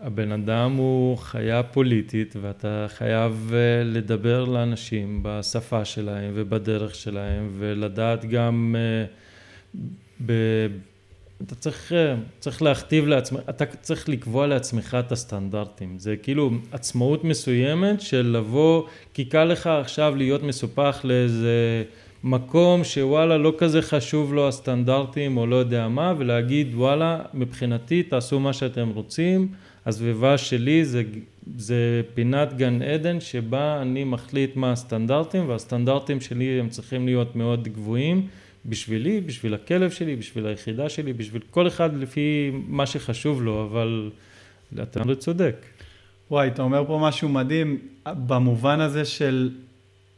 [0.00, 3.52] הבן אדם הוא חיה פוליטית ואתה חייב
[3.84, 8.76] לדבר לאנשים בשפה שלהם ובדרך שלהם ולדעת גם
[10.26, 10.32] ב...
[11.46, 11.92] אתה צריך,
[12.38, 15.98] צריך להכתיב לעצמך, אתה צריך לקבוע לעצמך את הסטנדרטים.
[15.98, 18.82] זה כאילו עצמאות מסוימת של לבוא,
[19.14, 21.84] כי קל לך עכשיו להיות מסופח לאיזה
[22.24, 28.40] מקום שוואלה לא כזה חשוב לו הסטנדרטים או לא יודע מה, ולהגיד וואלה מבחינתי תעשו
[28.40, 29.48] מה שאתם רוצים,
[29.86, 31.02] הסביבה שלי זה,
[31.56, 37.68] זה פינת גן עדן שבה אני מחליט מה הסטנדרטים והסטנדרטים שלי הם צריכים להיות מאוד
[37.68, 38.26] גבוהים
[38.66, 44.10] בשבילי, בשביל הכלב שלי, בשביל היחידה שלי, בשביל כל אחד לפי מה שחשוב לו, אבל
[44.82, 45.56] אתה לא צודק.
[46.30, 49.50] וואי, אתה אומר פה משהו מדהים במובן הזה של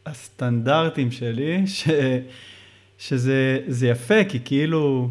[0.07, 1.88] הסטנדרטים שלי, ש,
[2.99, 5.09] שזה יפה, כי כאילו,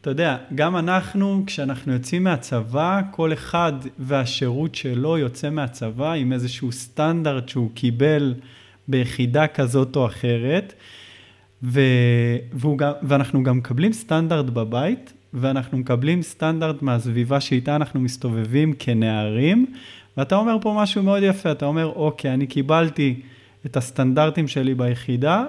[0.00, 6.72] אתה יודע, גם אנחנו, כשאנחנו יוצאים מהצבא, כל אחד והשירות שלו יוצא מהצבא עם איזשהו
[6.72, 8.34] סטנדרט שהוא קיבל
[8.88, 10.72] ביחידה כזאת או אחרת.
[11.62, 11.80] ו,
[12.76, 19.66] גם, ואנחנו גם מקבלים סטנדרט בבית, ואנחנו מקבלים סטנדרט מהסביבה שאיתה אנחנו מסתובבים כנערים,
[20.16, 23.20] ואתה אומר פה משהו מאוד יפה, אתה אומר, אוקיי, אני קיבלתי
[23.66, 25.44] את הסטנדרטים שלי ביחידה,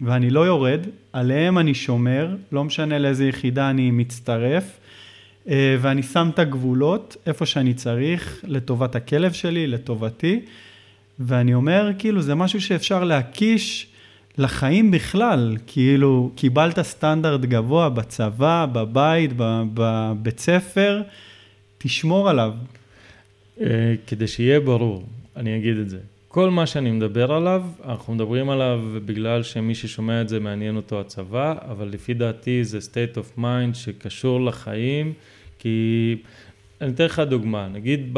[0.00, 0.80] ואני לא יורד,
[1.12, 4.78] עליהם אני שומר, לא משנה לאיזה יחידה אני מצטרף,
[5.48, 10.40] אה, ואני שם את הגבולות איפה שאני צריך, לטובת הכלב שלי, לטובתי,
[11.18, 13.86] ואני אומר, כאילו, זה משהו שאפשר להקיש
[14.38, 19.30] לחיים בכלל, כאילו קיבלת סטנדרט גבוה בצבא, בבית,
[19.74, 21.02] בבית ספר,
[21.78, 22.52] תשמור עליו.
[23.60, 25.98] אה, כדי שיהיה ברור, אני אגיד את זה.
[26.32, 31.00] כל מה שאני מדבר עליו, אנחנו מדברים עליו בגלל שמי ששומע את זה מעניין אותו
[31.00, 35.12] הצבא, אבל לפי דעתי זה state of mind שקשור לחיים,
[35.58, 36.16] כי
[36.80, 38.10] אני אתן לך דוגמה, נגיד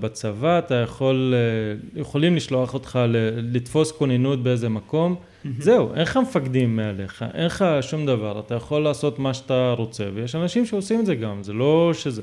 [0.00, 2.98] בצבא אתה יכול, אה, יכולים לשלוח אותך
[3.36, 5.16] לתפוס כוננות באיזה מקום,
[5.58, 10.04] זהו, אין לך מפקדים מעליך, אין לך שום דבר, אתה יכול לעשות מה שאתה רוצה,
[10.14, 12.22] ויש אנשים שעושים את זה גם, זה לא שזה...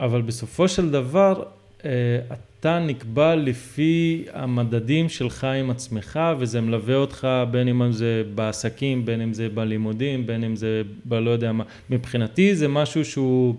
[0.00, 1.42] אבל בסופו של דבר,
[1.84, 2.18] אה,
[2.62, 9.20] אתה נקבע לפי המדדים שלך עם עצמך, וזה מלווה אותך בין אם זה בעסקים, בין
[9.20, 11.64] אם זה בלימודים, בין אם זה בלא יודע מה.
[11.90, 13.54] מבחינתי זה משהו שהוא...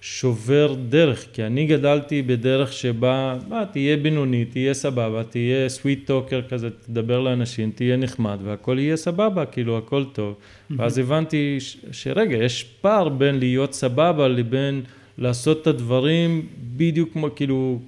[0.00, 6.40] שובר דרך, כי אני גדלתי בדרך שבה, מה, תהיה בינוני, תהיה סבבה, תהיה סוויט טוקר
[6.48, 10.34] כזה, תדבר לאנשים, תהיה נחמד והכל יהיה סבבה, כאילו הכל טוב.
[10.70, 14.82] ואז הבנתי ש, שרגע, יש פער בין להיות סבבה לבין
[15.18, 17.78] לעשות את הדברים בדיוק כמו, כאילו,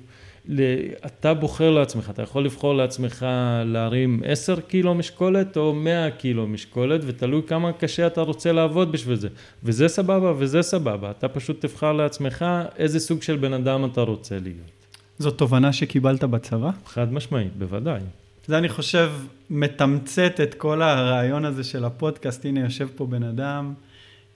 [1.07, 3.27] אתה בוחר לעצמך, אתה יכול לבחור לעצמך
[3.65, 9.17] להרים 10 קילו משקולת או 100 קילו משקולת ותלוי כמה קשה אתה רוצה לעבוד בשביל
[9.17, 9.29] זה
[9.65, 12.45] וזה סבבה וזה סבבה, אתה פשוט תבחר לעצמך
[12.77, 14.81] איזה סוג של בן אדם אתה רוצה להיות.
[15.19, 16.71] זו תובנה שקיבלת בצבא?
[16.87, 18.01] חד משמעית, בוודאי.
[18.47, 19.11] זה אני חושב
[19.51, 23.73] מתמצת את כל הרעיון הזה של הפודקאסט, הנה יושב פה בן אדם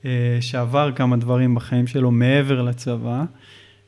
[0.05, 3.25] אה, שעבר כמה דברים בחיים שלו מעבר לצבא.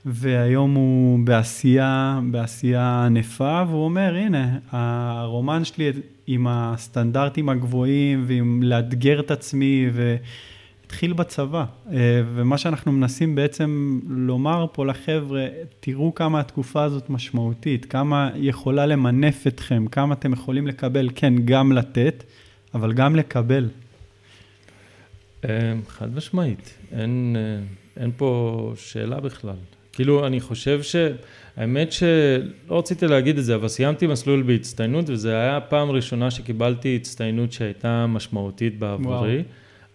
[0.08, 5.92] והיום הוא בעשייה, בעשייה ענפה, והוא אומר, הנה, הרומן שלי
[6.26, 11.64] עם הסטנדרטים הגבוהים ועם לאתגר את עצמי, והתחיל בצבא.
[11.92, 15.46] אה, ומה שאנחנו מנסים בעצם לומר פה לחבר'ה,
[15.80, 21.72] תראו כמה התקופה הזאת משמעותית, כמה יכולה למנף אתכם, כמה אתם יכולים לקבל, כן, גם
[21.72, 22.24] לתת,
[22.74, 23.68] אבל גם לקבל.
[25.44, 29.56] אה, חד משמעית, אין, אה, אין פה שאלה בכלל.
[29.96, 30.96] כאילו, אני חושב ש...
[31.56, 36.96] האמת שלא רציתי להגיד את זה, אבל סיימתי מסלול בהצטיינות, וזו הייתה הפעם הראשונה שקיבלתי
[36.96, 39.35] הצטיינות שהייתה משמעותית בעבורי.
[39.35, 39.42] וואו.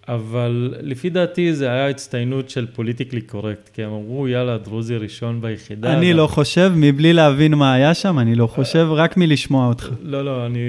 [0.07, 5.41] אבל לפי דעתי זה היה הצטיינות של פוליטיקלי קורקט, כי הם אמרו, יאללה, דרוזי ראשון
[5.41, 5.93] ביחידה.
[5.93, 9.89] אני לא חושב, מבלי להבין מה היה שם, אני לא חושב, רק מלשמוע אותך.
[10.01, 10.59] לא, לא, אני,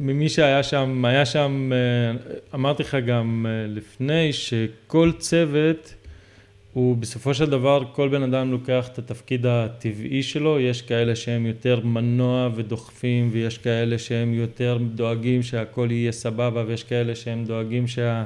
[0.00, 5.94] ממי שהיה שם, היה שם, אה, אמרתי לך גם אה, לפני, שכל צוות
[6.76, 11.46] הוא בסופו של דבר כל בן אדם לוקח את התפקיד הטבעי שלו, יש כאלה שהם
[11.46, 17.86] יותר מנוע ודוחפים ויש כאלה שהם יותר דואגים שהכל יהיה סבבה ויש כאלה שהם דואגים
[17.86, 18.24] שה...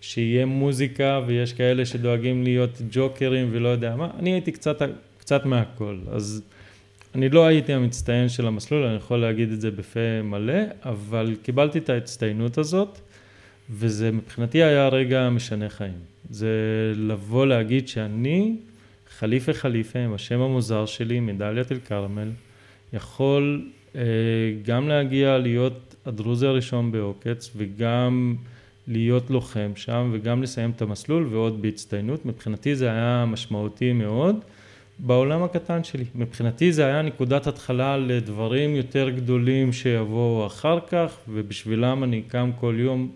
[0.00, 4.82] שיהיה מוזיקה ויש כאלה שדואגים להיות ג'וקרים ולא יודע מה, אני הייתי קצת,
[5.18, 6.42] קצת מהכל, אז
[7.14, 11.78] אני לא הייתי המצטיין של המסלול, אני יכול להגיד את זה בפה מלא, אבל קיבלתי
[11.78, 12.98] את ההצטיינות הזאת
[13.70, 16.13] וזה מבחינתי היה רגע משנה חיים.
[16.30, 16.48] זה
[16.96, 18.56] לבוא להגיד שאני,
[19.18, 22.30] חליפה חליפה, עם השם המוזר שלי, מדליית אל כרמל,
[22.92, 24.02] יכול אה,
[24.64, 28.36] גם להגיע להיות הדרוזי הראשון בעוקץ וגם
[28.88, 32.26] להיות לוחם שם וגם לסיים את המסלול ועוד בהצטיינות.
[32.26, 34.36] מבחינתי זה היה משמעותי מאוד
[34.98, 36.04] בעולם הקטן שלי.
[36.14, 42.74] מבחינתי זה היה נקודת התחלה לדברים יותר גדולים שיבואו אחר כך, ובשבילם אני קם כל
[42.78, 43.10] יום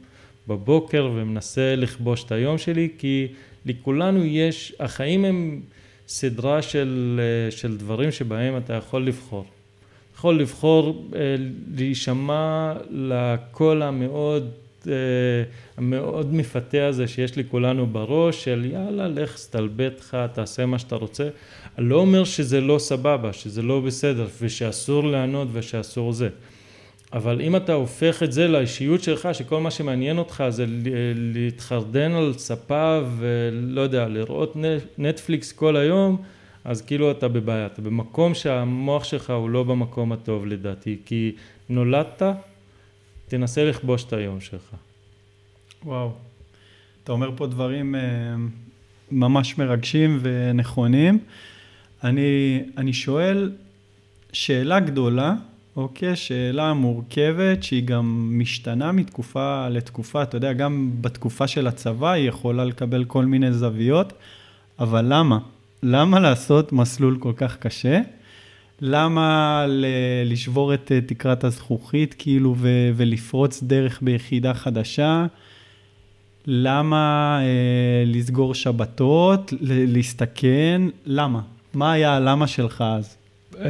[0.49, 3.27] בבוקר ומנסה לכבוש את היום שלי, כי
[3.67, 5.61] לכולנו יש, החיים הם
[6.09, 7.21] סדרה של,
[7.51, 9.45] של דברים שבהם אתה יכול לבחור.
[10.19, 11.21] יכול לבחור אה,
[11.77, 14.51] להישמע לקול המאוד
[14.87, 14.93] אה,
[15.77, 21.29] המאוד מפתה הזה שיש לכולנו בראש של יאללה לך סתלבט לך תעשה מה שאתה רוצה
[21.79, 26.29] אני לא אומר שזה לא סבבה שזה לא בסדר ושאסור לענות ושאסור זה
[27.13, 30.65] אבל אם אתה הופך את זה לאישיות שלך שכל מה שמעניין אותך זה
[31.15, 34.57] להתחרדן על ספה ולא יודע לראות
[34.99, 36.23] נטפליקס כל היום
[36.65, 41.33] אז כאילו אתה בבעיה, אתה במקום שהמוח שלך הוא לא במקום הטוב לדעתי, כי
[41.69, 42.23] נולדת,
[43.29, 44.75] תנסה לכבוש את היום שלך.
[45.85, 46.13] וואו,
[47.05, 47.99] אתה אומר פה דברים uh,
[49.11, 51.19] ממש מרגשים ונכונים.
[52.05, 53.53] אני, אני שואל
[54.33, 55.35] שאלה גדולה,
[55.79, 56.17] אוקיי?
[56.17, 62.65] שאלה מורכבת שהיא גם משתנה מתקופה לתקופה, אתה יודע, גם בתקופה של הצבא היא יכולה
[62.65, 64.13] לקבל כל מיני זוויות,
[64.79, 65.39] אבל למה?
[65.83, 68.01] למה לעשות מסלול כל כך קשה?
[68.81, 69.85] למה ל-
[70.25, 75.27] לשבור את uh, תקרת הזכוכית כאילו ו- ולפרוץ דרך ביחידה חדשה?
[76.47, 80.83] למה uh, לסגור שבתות, ל- להסתכן?
[81.07, 81.41] למה?
[81.75, 83.18] מה היה הלמה שלך אז?
[83.59, 83.61] Um,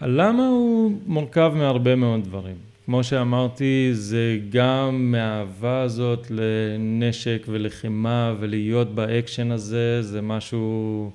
[0.00, 2.56] הלמה הוא מורכב מהרבה מאוד דברים.
[2.86, 11.10] כמו שאמרתי, זה גם מהאהבה הזאת לנשק ולחימה ולהיות באקשן הזה, זה משהו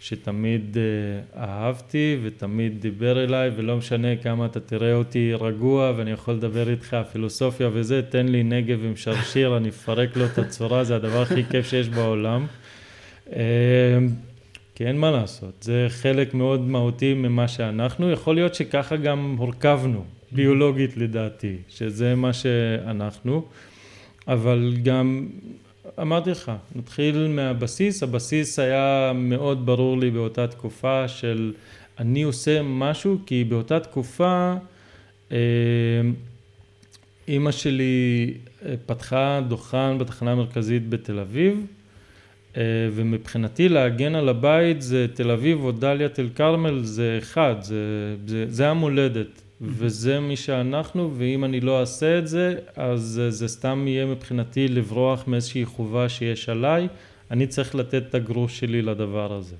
[0.00, 6.34] שתמיד אה, אהבתי ותמיד דיבר אליי ולא משנה כמה אתה תראה אותי רגוע ואני יכול
[6.34, 10.96] לדבר איתך פילוסופיה וזה, תן לי נגב עם שרשיר, אני אפרק לו את הצורה, זה
[10.96, 12.46] הדבר הכי כיף שיש בעולם.
[14.78, 20.04] כי אין מה לעשות, זה חלק מאוד מהותי ממה שאנחנו, יכול להיות שככה גם הורכבנו,
[20.32, 23.44] ביולוגית לדעתי, שזה מה שאנחנו,
[24.28, 25.28] אבל גם
[26.00, 31.52] אמרתי לך, נתחיל מהבסיס, הבסיס היה מאוד ברור לי באותה תקופה של
[31.98, 34.54] אני עושה משהו כי באותה תקופה
[35.32, 35.36] אה,
[37.28, 38.34] אימא שלי
[38.66, 41.66] אה, פתחה דוכן בתחנה המרכזית בתל אביב
[42.92, 47.76] ומבחינתי להגן על הבית זה תל אביב או דליית אל כרמל זה אחד, זה,
[48.26, 49.42] זה, זה המולדת.
[49.60, 55.24] וזה מי שאנחנו, ואם אני לא אעשה את זה, אז זה סתם יהיה מבחינתי לברוח
[55.26, 56.88] מאיזושהי חובה שיש עליי,
[57.30, 59.56] אני צריך לתת את הגרוש שלי לדבר הזה.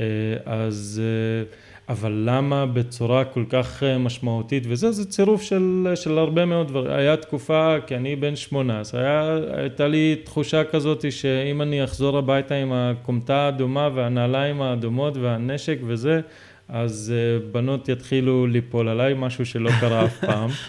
[0.00, 0.04] אה,
[0.46, 1.44] אז, אה,
[1.88, 6.92] אבל למה בצורה כל כך אה, משמעותית, וזה, זה צירוף של, של הרבה מאוד דברים.
[6.92, 12.18] היה תקופה, כי אני בן שמונה, אז היה, הייתה לי תחושה כזאת שאם אני אחזור
[12.18, 16.20] הביתה עם הכומתה האדומה והנעליים האדומות והנשק וזה,
[16.68, 20.50] אז אה, בנות יתחילו ליפול עליי, משהו שלא קרה אף פעם.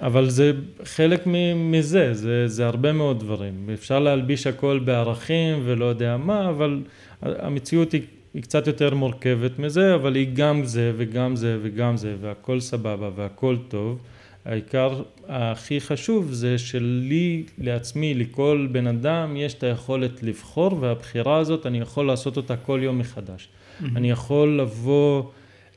[0.00, 0.52] אבל זה
[0.84, 1.22] חלק
[1.56, 3.70] מזה, זה, זה הרבה מאוד דברים.
[3.74, 6.82] אפשר להלביש הכל בערכים ולא יודע מה, אבל
[7.22, 8.02] המציאות היא,
[8.34, 13.10] היא קצת יותר מורכבת מזה, אבל היא גם זה וגם זה וגם זה, והכל סבבה
[13.16, 13.98] והכל טוב.
[14.44, 21.66] העיקר הכי חשוב זה שלי, לעצמי, לכל בן אדם, יש את היכולת לבחור, והבחירה הזאת,
[21.66, 23.48] אני יכול לעשות אותה כל יום מחדש.
[23.48, 23.84] Mm-hmm.
[23.96, 25.22] אני יכול לבוא,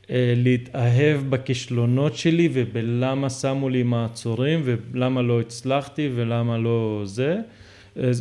[0.09, 7.37] אה, להתאהב בכישלונות שלי ובלמה שמו לי מעצורים ולמה לא הצלחתי ולמה לא זה.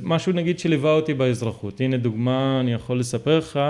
[0.02, 1.80] משהו נגיד שליווה אותי באזרחות.
[1.80, 3.60] הנה דוגמה, אני יכול לספר לך.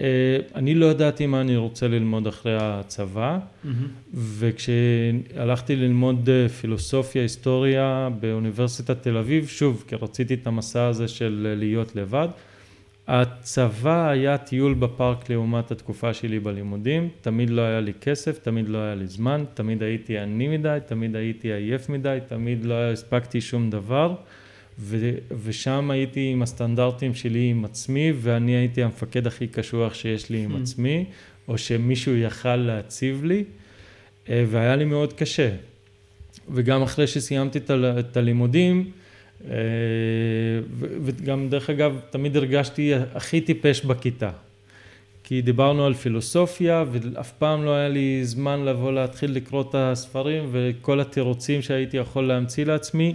[0.00, 0.06] אה,
[0.54, 3.68] אני לא ידעתי מה אני רוצה ללמוד אחרי הצבא, mm-hmm.
[4.14, 6.28] וכשהלכתי ללמוד
[6.60, 12.28] פילוסופיה, היסטוריה באוניברסיטת תל אביב, שוב, כי רציתי את המסע הזה של להיות לבד,
[13.08, 18.78] הצבא היה טיול בפארק לעומת התקופה שלי בלימודים, תמיד לא היה לי כסף, תמיד לא
[18.78, 23.70] היה לי זמן, תמיד הייתי עני מדי, תמיד הייתי עייף מדי, תמיד לא הספקתי שום
[23.70, 24.14] דבר
[24.80, 25.14] ו-
[25.44, 30.56] ושם הייתי עם הסטנדרטים שלי עם עצמי ואני הייתי המפקד הכי קשוח שיש לי עם
[30.56, 30.60] hmm.
[30.62, 31.04] עצמי
[31.48, 33.44] או שמישהו יכל להציב לי
[34.28, 35.50] אה, והיה לי מאוד קשה
[36.48, 38.90] וגם אחרי שסיימתי את הלימודים
[39.50, 39.54] אה,
[40.78, 44.30] וגם דרך אגב תמיד הרגשתי הכי טיפש בכיתה
[45.24, 50.48] כי דיברנו על פילוסופיה ואף פעם לא היה לי זמן לבוא להתחיל לקרוא את הספרים
[50.52, 53.14] וכל התירוצים שהייתי יכול להמציא לעצמי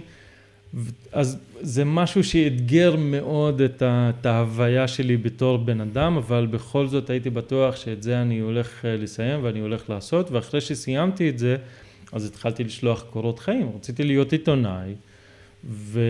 [1.12, 7.30] אז זה משהו שאתגר מאוד את ההוויה שלי בתור בן אדם אבל בכל זאת הייתי
[7.30, 11.56] בטוח שאת זה אני הולך אה, לסיים ואני הולך לעשות ואחרי שסיימתי את זה
[12.12, 13.70] אז התחלתי לשלוח קורות חיים.
[13.76, 14.94] רציתי להיות עיתונאי
[15.64, 16.00] ו...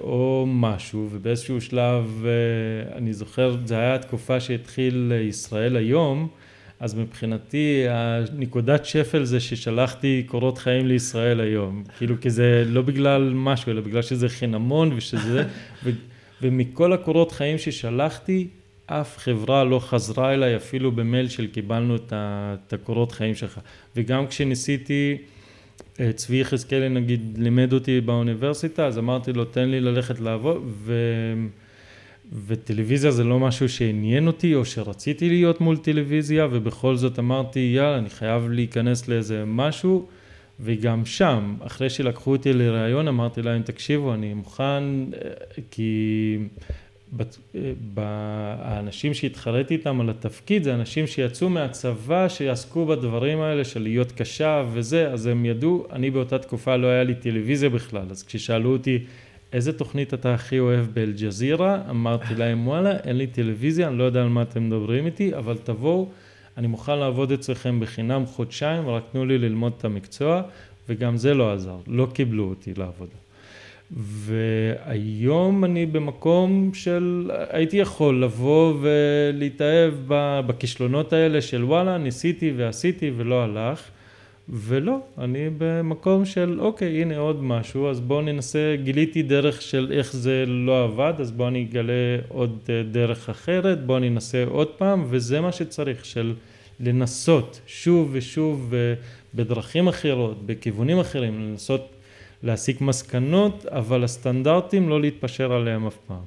[0.00, 6.28] או משהו, ובאיזשהו שלב, אה, אני זוכר, זה היה התקופה שהתחיל ישראל היום,
[6.80, 13.32] אז מבחינתי הנקודת שפל זה ששלחתי קורות חיים לישראל היום, כאילו כי זה לא בגלל
[13.34, 15.44] משהו, אלא בגלל שזה חינמון ושזה,
[15.84, 15.90] ו...
[16.42, 18.48] ומכל הקורות חיים ששלחתי,
[18.86, 23.60] אף חברה לא חזרה אליי אפילו במייל של קיבלנו את הקורות חיים שלך.
[23.96, 25.16] וגם כשניסיתי,
[26.00, 30.94] אה, צבי יחזקאלי נגיד לימד אותי באוניברסיטה, אז אמרתי לו תן לי ללכת לעבוד, ו...
[32.46, 37.98] וטלוויזיה זה לא משהו שעניין אותי או שרציתי להיות מול טלוויזיה ובכל זאת אמרתי יאללה
[37.98, 40.06] אני חייב להיכנס לאיזה משהו.
[40.60, 45.30] וגם שם אחרי שלקחו אותי לראיון אמרתי להם תקשיבו אני מוכן אה,
[45.70, 46.38] כי
[47.96, 54.64] האנשים שהתחרתי איתם על התפקיד זה אנשים שיצאו מהצבא שיעסקו בדברים האלה של להיות קשה
[54.72, 58.06] וזה אז הם ידעו אני באותה תקופה לא היה לי טלוויזיה בכלל.
[58.10, 58.98] אז כששאלו אותי
[59.54, 61.82] איזה תוכנית אתה הכי אוהב באל-ג'זירה?
[61.90, 65.56] אמרתי להם וואלה אין לי טלוויזיה אני לא יודע על מה אתם מדברים איתי אבל
[65.64, 66.08] תבואו
[66.56, 70.42] אני מוכן לעבוד אצלכם בחינם חודשיים רק תנו לי ללמוד את המקצוע.
[70.88, 73.14] וגם זה לא עזר לא קיבלו אותי לעבודה
[73.90, 79.94] והיום אני במקום של הייתי יכול לבוא ולהתאהב
[80.46, 83.90] בכישלונות האלה של וואלה ניסיתי ועשיתי ולא הלך
[84.48, 90.12] ולא, אני במקום של אוקיי הנה עוד משהו אז בואו ננסה, גיליתי דרך של איך
[90.12, 92.58] זה לא עבד אז בואו אני אגלה עוד
[92.90, 96.34] דרך אחרת, בואו ננסה עוד פעם וזה מה שצריך של
[96.80, 98.74] לנסות שוב ושוב
[99.34, 101.88] בדרכים אחרות, בכיוונים אחרים, לנסות
[102.42, 106.22] להסיק מסקנות, אבל הסטנדרטים לא להתפשר עליהם אף פעם.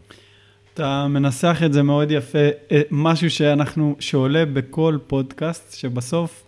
[0.74, 6.44] אתה מנסח את זה מאוד יפה, אה, משהו שאנחנו, שעולה בכל פודקאסט, שבסוף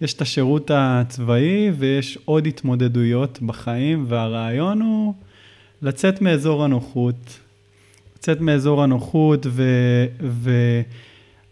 [0.00, 5.14] יש את השירות הצבאי ויש עוד התמודדויות בחיים, והרעיון הוא
[5.82, 7.38] לצאת מאזור הנוחות,
[8.16, 9.62] לצאת מאזור הנוחות ו...
[10.20, 10.50] ו...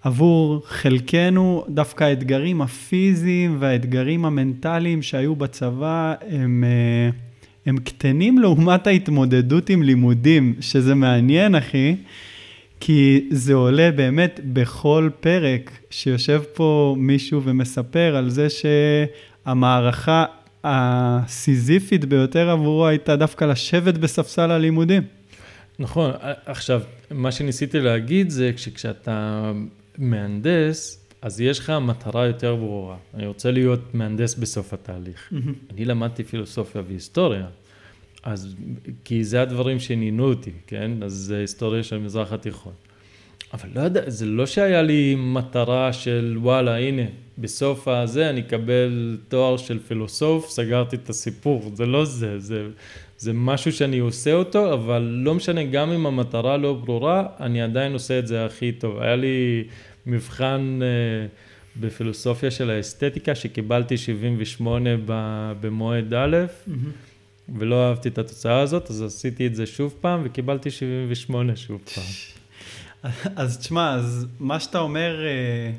[0.02, 6.64] עבור חלקנו, דווקא האתגרים הפיזיים והאתגרים המנטליים שהיו בצבא הם...
[7.14, 7.28] Uh,
[7.68, 11.96] הם קטנים לעומת ההתמודדות עם לימודים, שזה מעניין, אחי,
[12.80, 20.24] כי זה עולה באמת בכל פרק שיושב פה מישהו ומספר על זה שהמערכה
[20.64, 25.02] הסיזיפית ביותר עבורו הייתה דווקא לשבת בספסל הלימודים.
[25.78, 26.10] נכון,
[26.46, 29.52] עכשיו, מה שניסיתי להגיד זה שכשאתה
[29.98, 32.96] מהנדס, אז יש לך מטרה יותר ברורה.
[33.14, 35.32] אני רוצה להיות מהנדס בסוף התהליך.
[35.32, 35.74] Mm-hmm.
[35.74, 37.46] אני למדתי פילוסופיה והיסטוריה,
[38.22, 38.54] אז,
[39.04, 40.90] כי זה הדברים שעניינו אותי, כן?
[41.02, 42.72] אז זה היסטוריה של המזרח התיכון.
[43.52, 47.02] אבל לא יודע, זה לא שהיה לי מטרה של וואלה, הנה,
[47.38, 52.66] בסוף הזה אני אקבל תואר של פילוסוף, סגרתי את הסיפור, זה לא זה, זה,
[53.18, 57.92] זה משהו שאני עושה אותו, אבל לא משנה, גם אם המטרה לא ברורה, אני עדיין
[57.92, 58.98] עושה את זה הכי טוב.
[58.98, 59.64] היה לי
[60.06, 61.26] מבחן אה,
[61.80, 64.90] בפילוסופיה של האסתטיקה, שקיבלתי 78
[65.60, 66.36] במועד א',
[66.68, 66.72] mm-hmm.
[67.54, 72.04] ולא אהבתי את התוצאה הזאת, אז עשיתי את זה שוב פעם, וקיבלתי 78 שוב פעם.
[73.36, 75.72] אז תשמע, אז מה שאתה אומר, אה,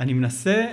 [0.00, 0.64] אני מנסה,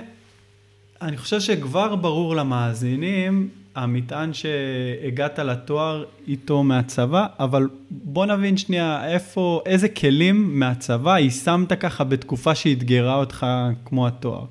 [1.02, 9.62] אני חושב שכבר ברור למאזינים המטען שהגעת לתואר איתו מהצבא, אבל בוא נבין שנייה איפה,
[9.66, 13.46] איזה כלים מהצבא יישמת ככה בתקופה שאתגרה אותך
[13.84, 14.44] כמו התואר.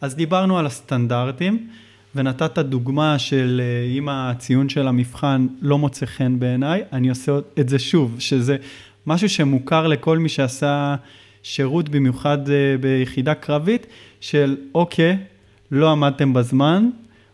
[0.00, 1.68] אז דיברנו על הסטנדרטים,
[2.18, 7.68] ונתת דוגמה של אה, אם הציון של המבחן לא מוצא חן בעיניי, אני עושה את
[7.68, 8.56] זה שוב, שזה
[9.06, 10.96] משהו שמוכר לכל מי שעשה
[11.42, 13.86] שירות, במיוחד אה, ביחידה קרבית,
[14.20, 15.16] של אוקיי,
[15.70, 16.90] לא עמדתם בזמן,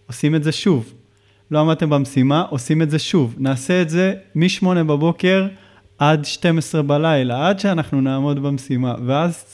[0.07, 0.93] עושים את זה שוב.
[1.51, 3.35] לא עמדתם במשימה, עושים את זה שוב.
[3.39, 5.47] נעשה את זה מ-8 בבוקר
[5.99, 8.95] עד 12 בלילה, עד שאנחנו נעמוד במשימה.
[9.07, 9.45] ואז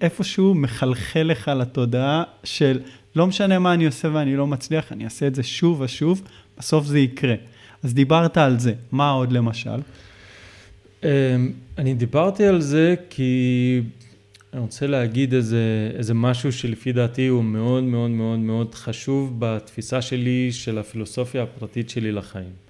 [0.00, 2.78] איפשהו מחלחל לך לתודעה של
[3.16, 6.22] לא משנה מה אני עושה ואני לא מצליח, אני אעשה את זה שוב ושוב,
[6.58, 7.34] בסוף זה יקרה.
[7.82, 9.80] אז דיברת על זה, מה עוד למשל?
[11.04, 11.08] אמ,
[11.78, 13.82] אני דיברתי על זה כי
[14.52, 20.02] אני רוצה להגיד איזה, איזה משהו שלפי דעתי הוא מאוד מאוד מאוד מאוד חשוב בתפיסה
[20.02, 22.69] שלי של הפילוסופיה הפרטית שלי לחיים.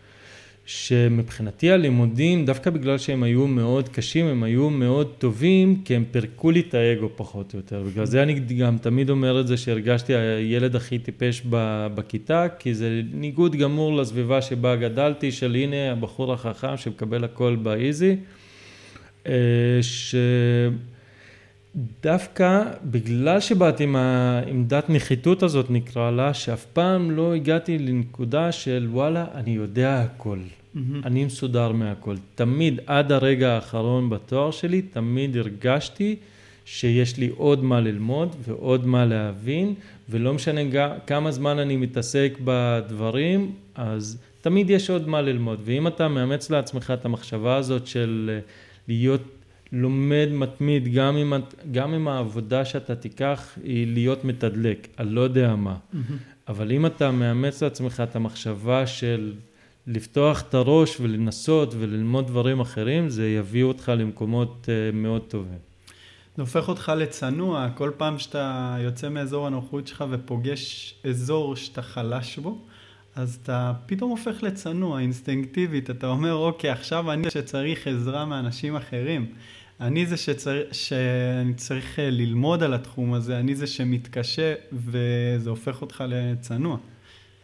[0.73, 6.51] שמבחינתי הלימודים, דווקא בגלל שהם היו מאוד קשים, הם היו מאוד טובים, כי הם פירקו
[6.51, 7.83] לי את האגו פחות או יותר.
[7.83, 11.43] בגלל זה אני גם תמיד אומר את זה שהרגשתי הילד הכי טיפש
[11.95, 18.17] בכיתה, כי זה ניגוד גמור לסביבה שבה גדלתי, של הנה הבחור החכם שמקבל הכל באיזי.
[19.27, 19.33] אה,
[19.83, 20.15] ש...
[22.03, 28.89] דווקא בגלל שבאתי עם העמדת נחיתות הזאת נקרא לה, שאף פעם לא הגעתי לנקודה של
[28.91, 30.39] וואלה, אני יודע הכל.
[31.05, 32.17] אני מסודר מהכל.
[32.35, 36.17] תמיד, עד הרגע האחרון בתואר שלי, תמיד הרגשתי
[36.65, 39.75] שיש לי עוד מה ללמוד ועוד מה להבין,
[40.09, 40.61] ולא משנה
[41.07, 45.61] כמה זמן אני מתעסק בדברים, אז תמיד יש עוד מה ללמוד.
[45.65, 48.41] ואם אתה מאמץ לעצמך את המחשבה הזאת של אה,
[48.89, 49.23] להיות
[49.73, 51.33] לומד מתמיד, גם אם,
[51.73, 55.77] גם אם העבודה שאתה תיקח היא להיות מתדלק, אני לא יודע מה.
[55.77, 55.97] Mm-hmm.
[56.49, 59.33] אבל אם אתה מאמץ לעצמך את המחשבה של
[59.87, 65.59] לפתוח את הראש ולנסות וללמוד דברים אחרים, זה יביא אותך למקומות אה, מאוד טובים.
[66.37, 72.39] זה הופך אותך לצנוע, כל פעם שאתה יוצא מאזור הנוחות שלך ופוגש אזור שאתה חלש
[72.39, 72.59] בו,
[73.15, 79.27] אז אתה פתאום הופך לצנוע, אינסטינקטיבית, אתה אומר, אוקיי, עכשיו אני שצריך עזרה מאנשים אחרים.
[79.81, 80.63] אני זה שצר...
[80.73, 86.77] שאני צריך אה, ללמוד על התחום הזה, אני זה שמתקשה, וזה הופך אותך לצנוע.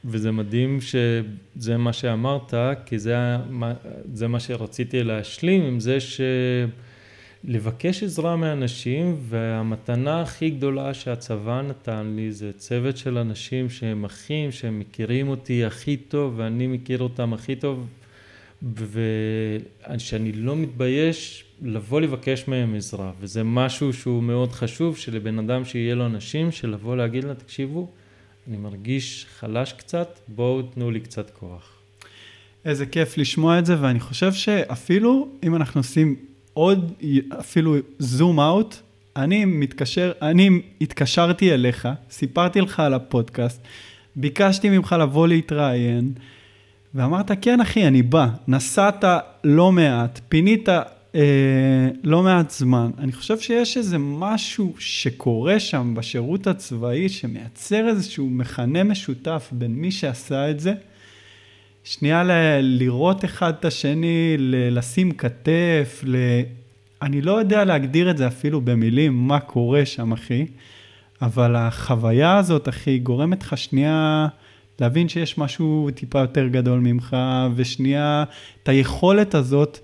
[0.06, 2.54] וזה מדהים שזה מה שאמרת,
[2.86, 3.16] כי זה,
[4.14, 5.98] זה מה שרציתי להשלים עם זה
[7.44, 14.52] שלבקש עזרה מאנשים, והמתנה הכי גדולה שהצבא נתן לי זה צוות של אנשים שהם אחים,
[14.52, 17.86] שהם מכירים אותי הכי טוב, ואני מכיר אותם הכי טוב,
[19.92, 25.94] ושאני לא מתבייש לבוא לבקש מהם עזרה, וזה משהו שהוא מאוד חשוב, שלבן אדם שיהיה
[25.94, 27.90] לו אנשים, שלבוא להגיד לה, תקשיבו,
[28.48, 31.72] אני מרגיש חלש קצת, בואו תנו לי קצת כוח.
[32.64, 36.16] איזה כיף לשמוע את זה, ואני חושב שאפילו אם אנחנו עושים
[36.52, 36.92] עוד,
[37.40, 38.76] אפילו זום אאוט,
[39.16, 43.60] אני מתקשר, אני התקשרתי אליך, סיפרתי לך על הפודקאסט,
[44.16, 46.12] ביקשתי ממך לבוא להתראיין,
[46.94, 48.26] ואמרת, כן אחי, אני בא.
[48.48, 49.04] נסעת
[49.44, 50.68] לא מעט, פינית
[52.04, 52.90] לא מעט זמן.
[52.98, 59.90] אני חושב שיש איזה משהו שקורה שם בשירות הצבאי, שמייצר איזשהו מכנה משותף בין מי
[59.90, 60.72] שעשה את זה,
[61.84, 66.16] שנייה ל- לראות אחד את השני, ל- לשים כתף, ל...
[67.02, 70.46] אני לא יודע להגדיר את זה אפילו במילים, מה קורה שם, אחי,
[71.22, 74.28] אבל החוויה הזאת, אחי, גורמת לך שנייה
[74.80, 77.16] להבין שיש משהו טיפה יותר גדול ממך,
[77.54, 78.24] ושנייה,
[78.62, 79.78] את היכולת הזאת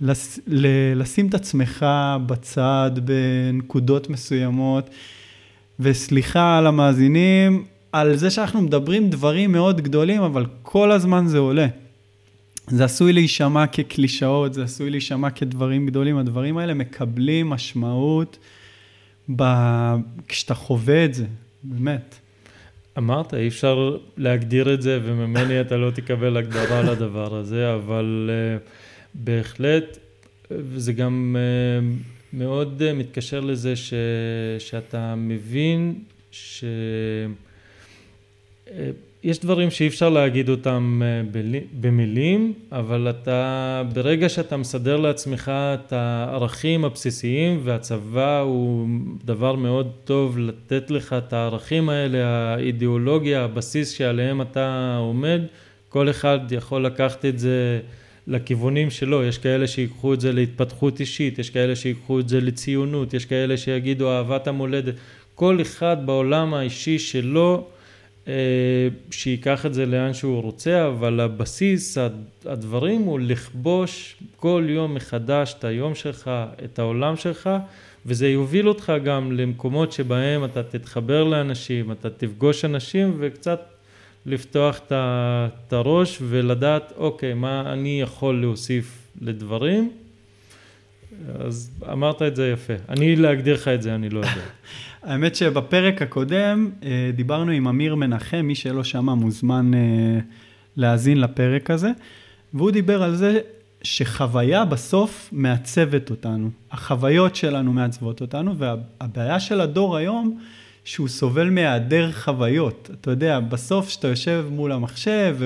[0.00, 0.38] לס,
[0.96, 1.86] לשים את עצמך
[2.26, 4.90] בצד בנקודות מסוימות,
[5.80, 11.66] וסליחה על המאזינים, על זה שאנחנו מדברים דברים מאוד גדולים, אבל כל הזמן זה עולה.
[12.66, 18.38] זה עשוי להישמע כקלישאות, זה עשוי להישמע כדברים גדולים, הדברים האלה מקבלים משמעות
[19.36, 19.42] ב...
[20.28, 21.24] כשאתה חווה את זה,
[21.62, 22.14] באמת.
[22.98, 28.30] אמרת, אי אפשר להגדיר את זה, וממני אתה לא תקבל הגדרה לדבר הזה, אבל...
[28.58, 28.81] Uh...
[29.14, 29.98] בהחלט,
[30.50, 31.88] וזה גם אה,
[32.32, 33.94] מאוד אה, מתקשר לזה ש,
[34.58, 35.94] שאתה מבין
[36.30, 36.64] שיש
[39.24, 41.02] אה, דברים שאי אפשר להגיד אותם
[41.80, 48.88] במילים, אבל אתה, ברגע שאתה מסדר לעצמך את הערכים הבסיסיים, והצבא הוא
[49.24, 55.40] דבר מאוד טוב לתת לך את הערכים האלה, האידיאולוגיה, הבסיס שעליהם אתה עומד,
[55.88, 57.80] כל אחד יכול לקחת את זה
[58.26, 63.14] לכיוונים שלו, יש כאלה שיקחו את זה להתפתחות אישית, יש כאלה שיקחו את זה לציונות,
[63.14, 64.94] יש כאלה שיגידו אהבת המולדת,
[65.34, 67.66] כל אחד בעולם האישי שלו
[68.28, 68.32] אה,
[69.10, 71.98] שייקח את זה לאן שהוא רוצה, אבל הבסיס,
[72.46, 76.30] הדברים הוא לכבוש כל יום מחדש את היום שלך,
[76.64, 77.50] את העולם שלך,
[78.06, 83.71] וזה יוביל אותך גם למקומות שבהם אתה תתחבר לאנשים, אתה תפגוש אנשים וקצת
[84.26, 89.90] לפתוח את הראש ולדעת, אוקיי, מה אני יכול להוסיף לדברים.
[91.40, 92.72] אז אמרת את זה יפה.
[92.88, 94.30] אני להגדיר לך את זה, אני לא יודע.
[95.02, 99.80] האמת שבפרק הקודם אה, דיברנו עם אמיר מנחם, מי שלא שמע מוזמן אה,
[100.76, 101.90] להאזין לפרק הזה,
[102.54, 103.40] והוא דיבר על זה
[103.82, 106.50] שחוויה בסוף מעצבת אותנו.
[106.70, 110.38] החוויות שלנו מעצבות אותנו, והבעיה של הדור היום,
[110.84, 112.90] שהוא סובל מהיעדר חוויות.
[113.00, 115.36] אתה יודע, בסוף כשאתה יושב מול המחשב,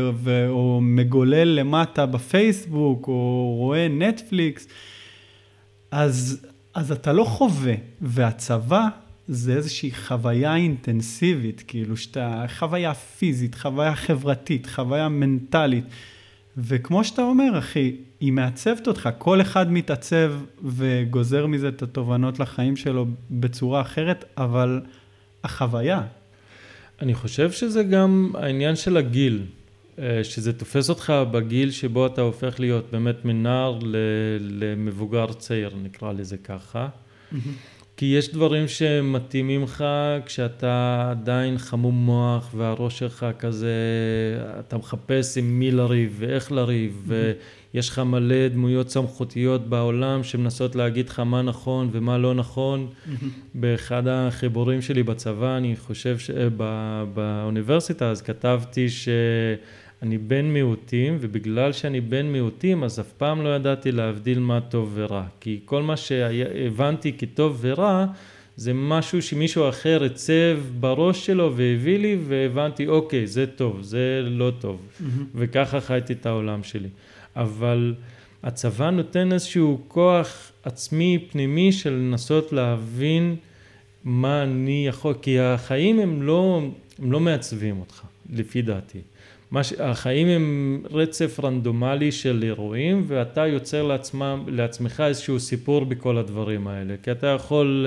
[0.49, 4.68] או מגולל למטה בפייסבוק, או רואה נטפליקס,
[5.91, 7.74] אז, אז אתה לא חווה.
[8.01, 8.89] והצבא
[9.28, 15.84] זה איזושהי חוויה אינטנסיבית, כאילו שאתה, חוויה פיזית, חוויה חברתית, חוויה מנטלית.
[16.59, 20.32] וכמו שאתה אומר, אחי, היא מעצבת אותך, כל אחד מתעצב
[20.64, 24.80] וגוזר מזה את התובנות לחיים שלו בצורה אחרת, אבל
[25.47, 26.03] החוויה.
[27.03, 29.42] אני חושב שזה גם העניין של הגיל,
[29.99, 33.78] אה, שזה תופס אותך בגיל שבו אתה הופך להיות באמת מנער
[34.40, 36.88] למבוגר צעיר, נקרא לזה ככה.
[37.97, 39.84] כי יש דברים שמתאימים לך
[40.26, 43.74] כשאתה עדיין חמום מוח והראש שלך כזה,
[44.59, 47.11] אתה מחפש עם מי לריב ואיך לריב
[47.74, 52.88] ויש לך מלא דמויות סמכותיות בעולם שמנסות להגיד לך מה נכון ומה לא נכון.
[53.55, 56.16] באחד החיבורים שלי בצבא, אני חושב,
[57.14, 59.09] באוניברסיטה, אז כתבתי ש...
[60.03, 64.90] אני בן מיעוטים, ובגלל שאני בן מיעוטים, אז אף פעם לא ידעתי להבדיל מה טוב
[64.94, 65.24] ורע.
[65.40, 68.07] כי כל מה שהבנתי כטוב ורע,
[68.57, 74.53] זה משהו שמישהו אחר הצב בראש שלו והביא לי, והבנתי, אוקיי, זה טוב, זה לא
[74.59, 74.80] טוב.
[74.80, 75.05] Mm-hmm.
[75.34, 76.88] וככה חייתי את העולם שלי.
[77.36, 77.94] אבל
[78.42, 83.36] הצבא נותן איזשהו כוח עצמי פנימי של לנסות להבין
[84.05, 86.61] מה אני יכול, כי החיים הם לא,
[86.99, 88.99] הם לא מעצבים אותך, לפי דעתי.
[89.62, 89.72] ש...
[89.78, 96.94] החיים הם רצף רנדומלי של אירועים ואתה יוצר לעצמם, לעצמך איזשהו סיפור בכל הדברים האלה
[97.03, 97.86] כי אתה יכול,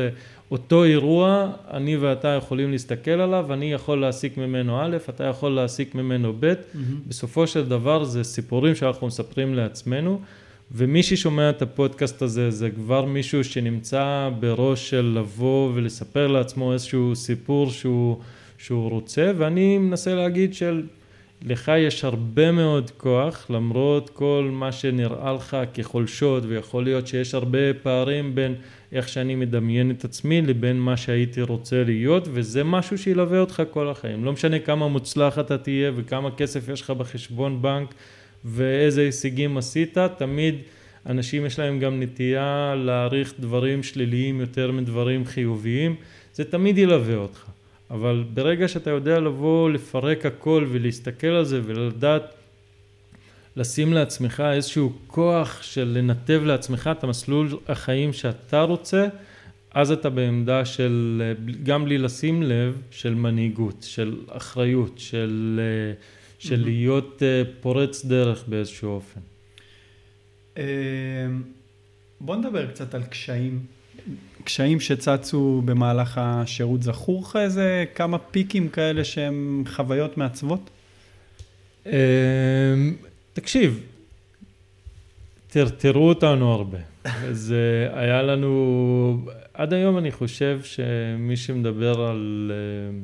[0.51, 5.95] אותו אירוע אני ואתה יכולים להסתכל עליו, אני יכול להסיק ממנו א', אתה יכול להסיק
[5.95, 6.77] ממנו ב', mm-hmm.
[7.07, 10.21] בסופו של דבר זה סיפורים שאנחנו מספרים לעצמנו
[10.71, 17.15] ומי ששומע את הפודקאסט הזה זה כבר מישהו שנמצא בראש של לבוא ולספר לעצמו איזשהו
[17.15, 18.17] סיפור שהוא,
[18.57, 20.83] שהוא רוצה ואני מנסה להגיד של
[21.45, 27.73] לך יש הרבה מאוד כוח למרות כל מה שנראה לך כחולשות ויכול להיות שיש הרבה
[27.81, 28.55] פערים בין
[28.91, 33.89] איך שאני מדמיין את עצמי לבין מה שהייתי רוצה להיות וזה משהו שילווה אותך כל
[33.89, 34.25] החיים.
[34.25, 37.93] לא משנה כמה מוצלח אתה תהיה וכמה כסף יש לך בחשבון בנק
[38.45, 40.55] ואיזה הישגים עשית תמיד
[41.05, 45.95] אנשים יש להם גם נטייה להעריך דברים שליליים יותר מדברים חיוביים.
[46.33, 47.49] זה תמיד ילווה אותך
[47.91, 52.33] אבל ברגע שאתה יודע לבוא לפרק הכל ולהסתכל על זה ולדעת
[53.55, 59.07] לשים לעצמך איזשהו כוח של לנתב לעצמך את המסלול החיים שאתה רוצה
[59.71, 61.21] אז אתה בעמדה של
[61.63, 65.59] גם בלי לשים לב של מנהיגות, של אחריות, של,
[66.39, 69.19] של להיות אה, פורץ דרך באיזשהו אופן.
[70.57, 70.63] אה,
[72.21, 73.65] בוא נדבר קצת על קשיים
[74.43, 80.69] קשיים שצצו במהלך השירות, זכור לך איזה כמה פיקים כאלה שהם חוויות מעצבות?
[81.85, 81.91] אמ,
[83.33, 83.83] תקשיב,
[85.47, 86.77] טרטרו אותנו הרבה.
[87.31, 92.99] זה היה לנו, עד היום אני חושב שמי שמדבר על, אה,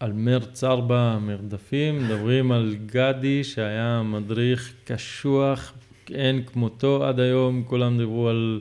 [0.00, 5.72] על מרץ ארבע מרדפים, מדברים על גדי שהיה מדריך קשוח,
[6.10, 8.60] אין כמותו עד היום, כולם דיברו על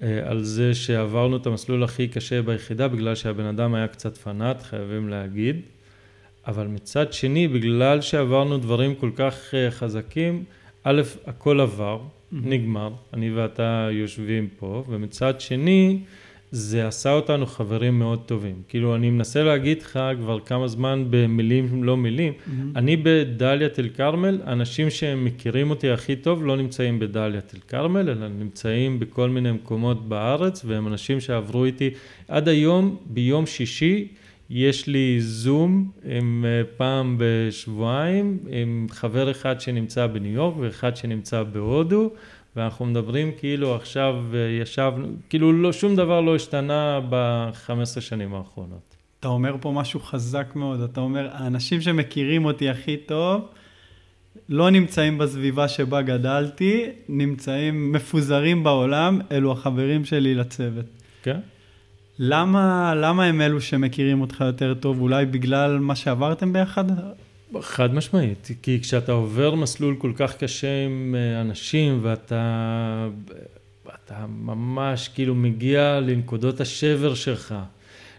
[0.00, 5.08] על זה שעברנו את המסלול הכי קשה ביחידה בגלל שהבן אדם היה קצת פנאט, חייבים
[5.08, 5.60] להגיד.
[6.46, 10.44] אבל מצד שני, בגלל שעברנו דברים כל כך אה, חזקים,
[10.84, 12.36] א', הכל עבר, mm-hmm.
[12.42, 15.98] נגמר, אני ואתה יושבים פה, ומצד שני,
[16.52, 18.62] זה עשה אותנו חברים מאוד טובים.
[18.68, 22.50] כאילו, אני מנסה להגיד לך כבר כמה זמן במילים לא מילים, mm-hmm.
[22.76, 28.08] אני בדאלית אל כרמל, אנשים שהם מכירים אותי הכי טוב לא נמצאים בדאלית אל כרמל,
[28.10, 31.90] אלא נמצאים בכל מיני מקומות בארץ, והם אנשים שעברו איתי
[32.28, 34.08] עד היום, ביום שישי,
[34.50, 41.42] יש לי זום עם אה, פעם בשבועיים עם חבר אחד שנמצא בניו יורק ואחד שנמצא
[41.42, 42.10] בהודו
[42.56, 48.96] ואנחנו מדברים כאילו עכשיו אה, ישבנו, כאילו לא, שום דבר לא השתנה ב-15 שנים האחרונות.
[49.20, 53.48] אתה אומר פה משהו חזק מאוד, אתה אומר, האנשים שמכירים אותי הכי טוב,
[54.48, 60.84] לא נמצאים בסביבה שבה גדלתי, נמצאים מפוזרים בעולם, אלו החברים שלי לצוות.
[61.22, 61.40] כן.
[62.18, 65.00] למה, למה הם אלו שמכירים אותך יותר טוב?
[65.00, 66.84] אולי בגלל מה שעברתם ביחד?
[67.60, 73.08] חד משמעית, כי כשאתה עובר מסלול כל כך קשה עם אה, אנשים ואתה
[74.04, 77.54] אתה ממש כאילו מגיע לנקודות השבר שלך.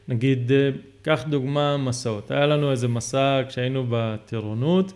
[0.07, 0.69] נגיד, אה,
[1.01, 2.31] קח דוגמה מסעות.
[2.31, 4.93] היה לנו איזה מסע כשהיינו בטירונות,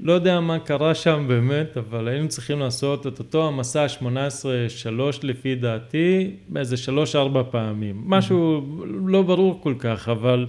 [0.00, 4.02] לא יודע מה קרה שם באמת, אבל היינו צריכים לעשות את אותו המסע 18-3
[5.22, 6.76] לפי דעתי, באיזה
[7.14, 8.02] 3-4 פעמים.
[8.06, 8.66] משהו
[9.06, 10.46] לא ברור כל כך, אבל...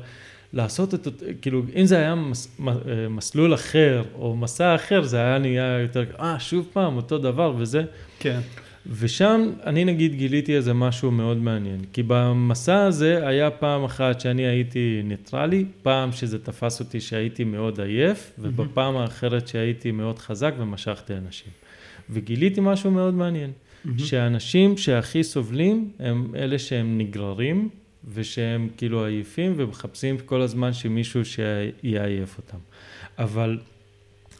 [0.53, 1.07] לעשות את,
[1.41, 2.73] כאילו, אם זה היה מס, אה,
[3.09, 7.83] מסלול אחר או מסע אחר, זה היה נהיה יותר, אה, שוב פעם, אותו דבר וזה.
[8.19, 8.39] כן.
[8.91, 14.41] ושם אני נגיד גיליתי איזה משהו מאוד מעניין, כי במסע הזה היה פעם אחת שאני
[14.41, 21.13] הייתי ניטרלי, פעם שזה תפס אותי שהייתי מאוד עייף, ובפעם האחרת שהייתי מאוד חזק ומשכתי
[21.13, 21.51] אנשים.
[22.09, 23.51] וגיליתי משהו מאוד מעניין,
[23.97, 27.69] שהאנשים שהכי סובלים הם אלה שהם נגררים,
[28.13, 32.57] ושהם כאילו עייפים ומחפשים כל הזמן שמישהו שיעייף אותם.
[33.17, 33.57] אבל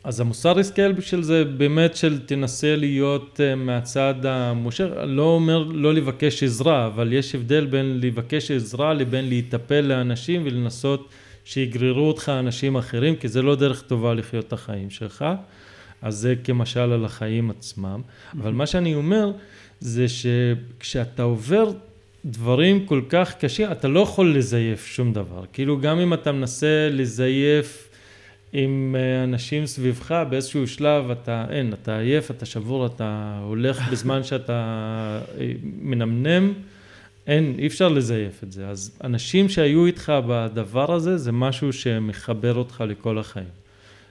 [0.04, 5.94] אז המוסר הסקל של זה באמת של תנסה להיות uh, מהצד המושך, לא אומר לא
[5.94, 11.10] לבקש עזרה, אבל יש הבדל בין לבקש עזרה לבין להיטפל לאנשים ולנסות
[11.46, 15.26] שיגררו אותך אנשים אחרים, כי זה לא דרך טובה לחיות את החיים שלך.
[16.02, 18.02] אז זה כמשל על החיים עצמם.
[18.42, 19.32] אבל מה שאני אומר
[19.80, 21.72] זה שכשאתה עובר
[22.26, 25.44] דברים כל כך קשים, אתה לא יכול לזייף שום דבר.
[25.54, 27.90] כאילו גם אם אתה מנסה לזייף
[28.54, 34.24] עם אה, אנשים סביבך באיזשהו שלב אתה אין, אתה עייף, אתה שבור, אתה הולך בזמן
[34.24, 34.54] שאתה
[35.40, 36.54] אה, מנמנם,
[37.28, 38.68] אין, אי אפשר לזייף את זה.
[38.68, 43.60] אז אנשים שהיו איתך בדבר הזה, זה משהו שמחבר אותך לכל החיים.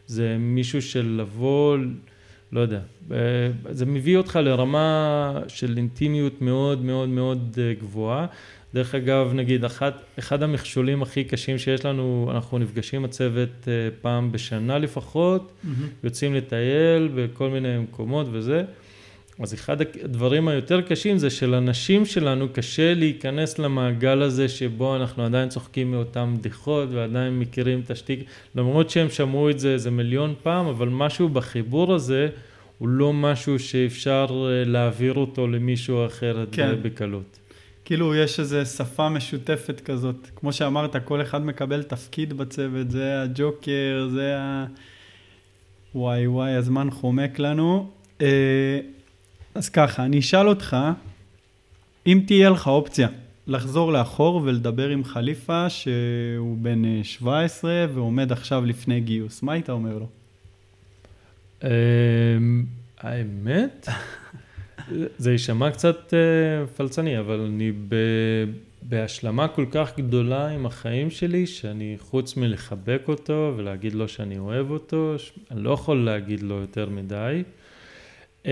[0.06, 1.76] זה מישהו של לבוא,
[2.52, 2.80] לא יודע,
[3.12, 3.16] אה,
[3.70, 8.26] זה מביא אותך לרמה של אינטימיות מאוד מאוד מאוד גבוהה.
[8.74, 13.68] דרך אגב, נגיד, אחד, אחד המכשולים הכי קשים שיש לנו, אנחנו נפגשים הצוות uh,
[14.02, 15.68] פעם בשנה לפחות, mm-hmm.
[16.04, 18.64] יוצאים לטייל בכל מיני מקומות וזה.
[19.40, 25.48] אז אחד הדברים היותר קשים זה שלנשים שלנו קשה להיכנס למעגל הזה שבו אנחנו עדיין
[25.48, 28.20] צוחקים מאותן בדיחות ועדיין מכירים את השתיק,
[28.54, 32.28] למרות שהם שמעו את זה איזה מיליון פעם, אבל משהו בחיבור הזה
[32.78, 36.74] הוא לא משהו שאפשר אה, להעביר אותו למישהו אחר כן.
[36.82, 37.38] בקלות.
[37.84, 40.28] כאילו יש איזו שפה משותפת כזאת.
[40.36, 44.66] כמו שאמרת, כל אחד מקבל תפקיד בצוות, זה הג'וקר, זה ה...
[45.94, 47.90] וואי וואי, הזמן חומק לנו.
[49.58, 50.76] אה, אז ככה, אני אשאל אותך,
[52.06, 53.08] אם תהיה לך אופציה
[53.46, 59.70] לחזור לאחור ולדבר עם חליפה שהוא בן 17 אה, ועומד עכשיו לפני גיוס, מה היית
[59.70, 60.08] אומר לו?
[61.64, 62.64] אמ,
[62.98, 63.88] האמת?
[65.18, 67.94] זה יישמע קצת uh, פלצני, אבל אני ב,
[68.82, 74.70] בהשלמה כל כך גדולה עם החיים שלי, שאני חוץ מלחבק אותו ולהגיד לו שאני אוהב
[74.70, 75.14] אותו,
[75.50, 77.42] אני לא יכול להגיד לו יותר מדי.
[78.42, 78.48] Uh,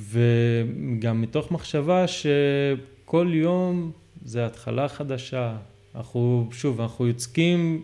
[0.00, 3.92] וגם מתוך מחשבה שכל יום
[4.24, 5.56] זה התחלה חדשה.
[5.94, 7.82] אנחנו, שוב, אנחנו יוצקים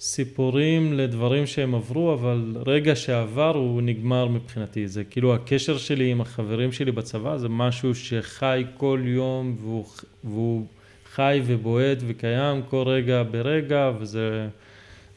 [0.00, 4.88] סיפורים לדברים שהם עברו, אבל רגע שעבר הוא נגמר מבחינתי.
[4.88, 9.84] זה כאילו הקשר שלי עם החברים שלי בצבא זה משהו שחי כל יום והוא,
[10.24, 10.66] והוא
[11.12, 14.48] חי ובועט וקיים כל רגע ברגע וזה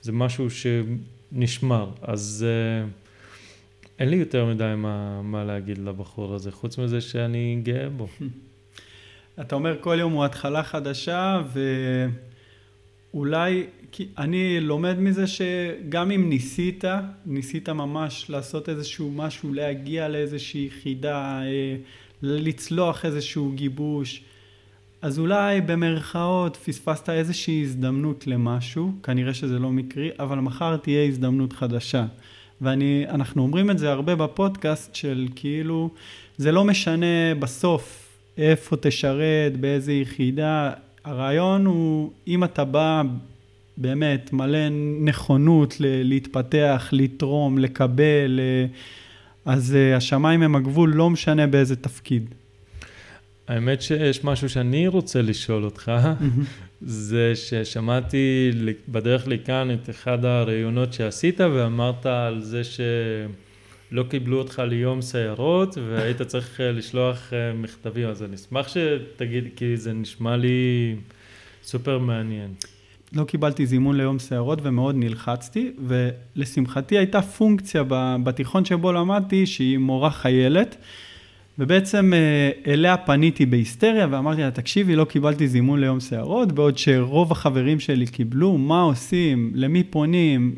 [0.01, 1.89] זה משהו שנשמר.
[2.01, 3.02] אז uh,
[3.99, 8.07] אין לי יותר מדי מה, מה להגיד לבחור הזה, חוץ מזה שאני גאה בו.
[9.41, 11.41] אתה אומר כל יום הוא התחלה חדשה
[13.13, 16.83] ואולי כי אני לומד מזה שגם אם ניסית,
[17.25, 21.75] ניסית ממש לעשות איזשהו משהו, להגיע לאיזושהי יחידה, אה,
[22.21, 24.23] לצלוח איזשהו גיבוש,
[25.01, 31.53] אז אולי במרכאות פספסת איזושהי הזדמנות למשהו, כנראה שזה לא מקרי, אבל מחר תהיה הזדמנות
[31.53, 32.05] חדשה.
[32.64, 35.89] ואנחנו אומרים את זה הרבה בפודקאסט של כאילו,
[36.38, 40.72] זה לא משנה בסוף איפה תשרת, באיזה יחידה,
[41.03, 43.01] הרעיון הוא, אם אתה בא
[43.78, 44.70] באמת מלא
[45.01, 48.66] נכונות להתפתח, לתרום, לקבל, אה,
[49.45, 52.34] אז אה, השמיים הם הגבול, לא משנה באיזה תפקיד.
[53.47, 55.91] האמת שיש משהו שאני רוצה לשאול אותך,
[56.81, 58.51] זה ששמעתי
[58.87, 66.21] בדרך לכאן את אחד הראיונות שעשית ואמרת על זה שלא קיבלו אותך ליום סיירות והיית
[66.21, 70.95] צריך אה, לשלוח מכתבים, אז אני אשמח שתגיד, כי זה נשמע לי
[71.63, 72.53] סופר מעניין.
[73.13, 77.83] לא קיבלתי זימון ליום סערות ומאוד נלחצתי, ולשמחתי הייתה פונקציה
[78.23, 80.75] בתיכון שבו למדתי שהיא מורה חיילת,
[81.59, 87.31] ובעצם אה, אליה פניתי בהיסטריה ואמרתי לה, תקשיבי, לא קיבלתי זימון ליום סערות, בעוד שרוב
[87.31, 90.55] החברים שלי קיבלו, מה עושים, למי פונים,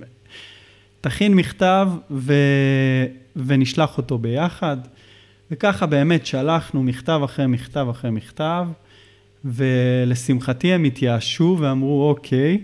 [1.02, 2.34] תכין מכתב ו...
[3.36, 4.78] ונשלח אותו ביחד.
[5.52, 8.68] וככה באמת שלחנו מכתב אחרי מכתב אחרי מכתב.
[9.46, 12.62] ולשמחתי הם התייאשו ואמרו, אוקיי,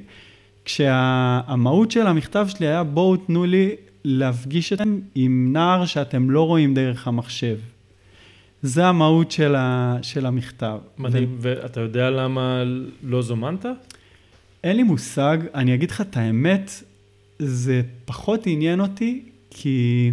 [0.66, 6.74] כשהמהות של המכתב שלי היה, בואו תנו לי להפגיש אתם עם נער שאתם לא רואים
[6.74, 7.58] דרך המחשב.
[8.64, 10.78] זה המהות של, ה, של המכתב.
[10.98, 11.54] מדהים, ו...
[11.64, 12.64] ואתה יודע למה
[13.04, 13.66] לא זומנת?
[14.64, 16.72] אין לי מושג, אני אגיד לך את האמת,
[17.40, 20.12] זה פחות עניין אותי, כי...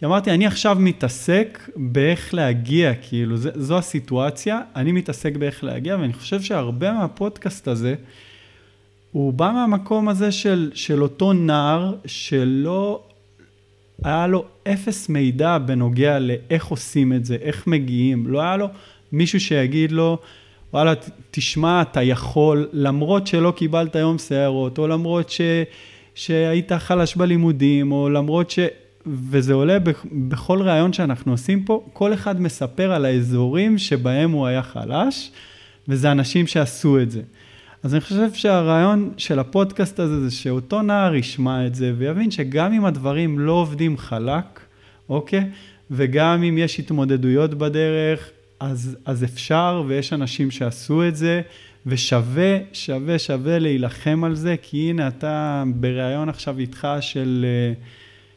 [0.00, 5.96] כי אמרתי, אני עכשיו מתעסק באיך להגיע, כאילו, זה, זו הסיטואציה, אני מתעסק באיך להגיע,
[5.96, 7.94] ואני חושב שהרבה מהפודקאסט הזה,
[9.12, 13.02] הוא בא מהמקום הזה של, של אותו נער שלא,
[14.04, 18.66] היה לו אפס מידע בנוגע לאיך עושים את זה, איך מגיעים, לא היה לו
[19.12, 20.18] מישהו שיגיד לו,
[20.72, 20.92] וואלה,
[21.30, 25.40] תשמע, אתה יכול, למרות שלא קיבלת יום שערות, או למרות ש...
[26.14, 28.58] שהיית חלש בלימודים, או למרות ש...
[29.06, 29.78] וזה עולה
[30.12, 35.30] בכל ראיון שאנחנו עושים פה, כל אחד מספר על האזורים שבהם הוא היה חלש,
[35.88, 37.22] וזה אנשים שעשו את זה.
[37.82, 42.72] אז אני חושב שהרעיון של הפודקאסט הזה זה שאותו נער ישמע את זה ויבין שגם
[42.72, 44.60] אם הדברים לא עובדים חלק,
[45.08, 45.50] אוקיי?
[45.90, 51.40] וגם אם יש התמודדויות בדרך, אז, אז אפשר ויש אנשים שעשו את זה,
[51.86, 57.72] ושווה, שווה, שווה להילחם על זה, כי הנה אתה בריאיון עכשיו איתך של אה,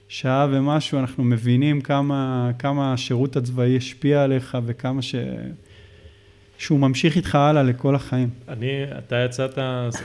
[0.07, 5.15] שעה ומשהו, אנחנו מבינים כמה, כמה השירות הצבאי השפיע עליך וכמה ש...
[6.57, 8.29] שהוא ממשיך איתך הלאה לכל החיים.
[8.47, 9.57] אני, אתה יצאת,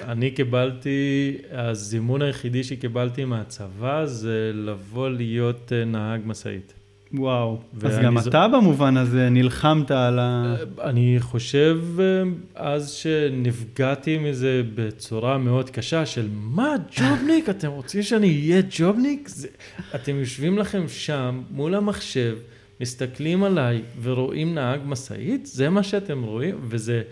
[0.04, 6.74] אני קיבלתי, הזימון היחידי שקיבלתי מהצבא זה לבוא להיות אה, נהג משאית.
[7.14, 8.30] וואו, אז גם זו...
[8.30, 10.56] אתה במובן הזה נלחמת על ה...
[10.84, 12.22] אני חושב אה,
[12.54, 19.28] אז שנפגעתי מזה בצורה מאוד קשה של מה ג'ובניק, אתם רוצים שאני אהיה ג'ובניק?
[19.28, 19.48] זה...
[19.94, 22.36] אתם יושבים לכם שם מול המחשב.
[22.80, 27.02] מסתכלים עליי ורואים נהג משאית, זה מה שאתם רואים, וזה,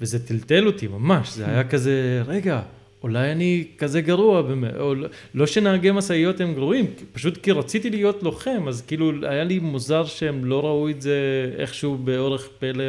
[0.00, 2.62] וזה טלטל אותי ממש, זה היה כזה, רגע,
[3.02, 4.42] אולי אני כזה גרוע,
[4.78, 9.44] או לא, לא שנהגי משאיות הם גרועים, פשוט כי רציתי להיות לוחם, אז כאילו היה
[9.44, 11.18] לי מוזר שהם לא ראו את זה
[11.58, 12.84] איכשהו באורך פלא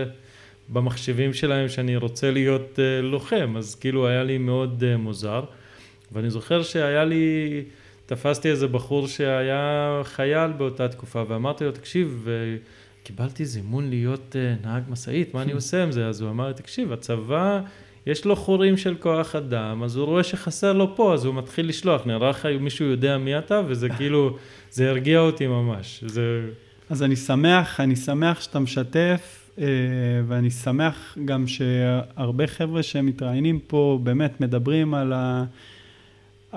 [0.69, 5.43] במחשבים שלהם שאני רוצה להיות uh, לוחם, אז כאילו היה לי מאוד uh, מוזר,
[6.11, 7.63] ואני זוכר שהיה לי...
[8.07, 12.27] תפסתי איזה בחור שהיה חייל באותה תקופה ואמרתי לו, תקשיב,
[13.03, 16.07] קיבלתי זימון להיות אה, נהג משאית, מה אני עושה עם זה?
[16.07, 17.61] אז הוא אמר לי, תקשיב, הצבא,
[18.05, 21.69] יש לו חורים של כוח אדם, אז הוא רואה שחסר לו פה, אז הוא מתחיל
[21.69, 24.37] לשלוח, נראה לך מישהו יודע מי אתה, וזה כאילו,
[24.71, 26.03] זה הרגיע אותי ממש.
[26.07, 26.41] זה...
[26.89, 29.65] אז אני שמח, אני שמח שאתה משתף, אה,
[30.27, 35.45] ואני שמח גם שהרבה חבר'ה שמתראיינים פה באמת מדברים על ה...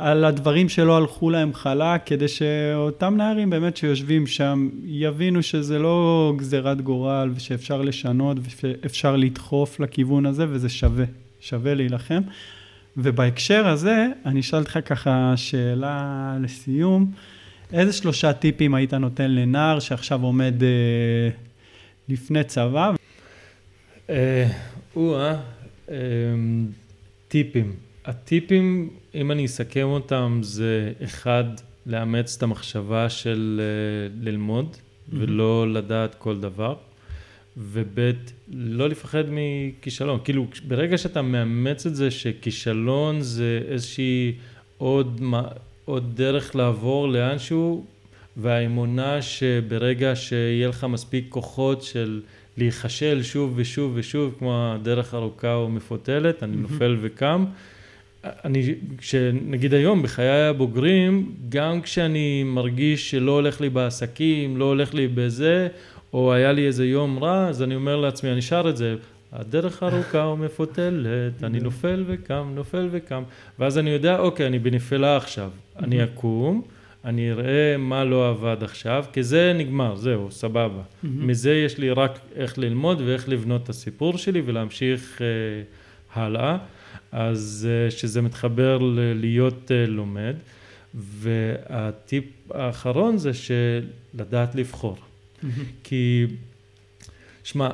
[0.01, 6.33] על הדברים שלא הלכו להם חלק, כדי שאותם נערים באמת שיושבים שם יבינו שזה לא
[6.37, 11.05] גזירת גורל ושאפשר לשנות ושאפשר לדחוף לכיוון הזה וזה שווה,
[11.41, 12.21] שווה להילחם.
[12.97, 17.13] ובהקשר הזה, אני אשאל אותך ככה שאלה לסיום,
[17.73, 21.29] איזה שלושה טיפים היית נותן לנער שעכשיו עומד אה,
[22.09, 22.91] לפני צבא?
[24.11, 24.47] אה,
[24.97, 25.95] אה,
[27.29, 27.90] טיפים.
[28.11, 31.45] הטיפים, אם אני אסכם אותם, זה אחד,
[31.87, 35.15] לאמץ את המחשבה של uh, ללמוד mm-hmm.
[35.19, 36.75] ולא לדעת כל דבר,
[37.57, 37.99] וב',
[38.49, 40.21] לא לפחד מכישלון.
[40.25, 44.33] כאילו, ברגע שאתה מאמץ את זה שכישלון זה איזושהי
[44.79, 45.21] עוד,
[45.85, 47.85] עוד דרך לעבור לאנשהו,
[48.37, 52.21] והאמונה שברגע שיהיה לך מספיק כוחות של
[52.57, 57.45] להיכשל שוב ושוב ושוב, כמו הדרך ארוכה או מפותלת, אני נופל וקם.
[58.25, 65.09] אני, כשנגיד היום בחיי הבוגרים, גם כשאני מרגיש שלא הולך לי בעסקים, לא הולך לי
[65.09, 65.69] בזה,
[66.13, 68.95] או היה לי איזה יום רע, אז אני אומר לעצמי, אני שר את זה,
[69.33, 73.23] הדרך ארוכה ומפותלת, אני נופל וקם, נופל וקם,
[73.59, 76.63] ואז אני יודע, אוקיי, אני בנפילה עכשיו, אני אקום,
[77.05, 80.83] אני אראה מה לא עבד עכשיו, כי זה נגמר, זהו, סבבה.
[81.05, 85.27] מזה יש לי רק איך ללמוד ואיך לבנות את הסיפור שלי ולהמשיך אה,
[86.23, 86.57] הלאה.
[87.13, 90.35] אז אה, שזה מתחבר ללהיות אה, לומד.
[90.95, 94.97] והטיפ האחרון זה שלדעת לבחור.
[95.85, 96.27] כי,
[97.45, 97.71] שמע,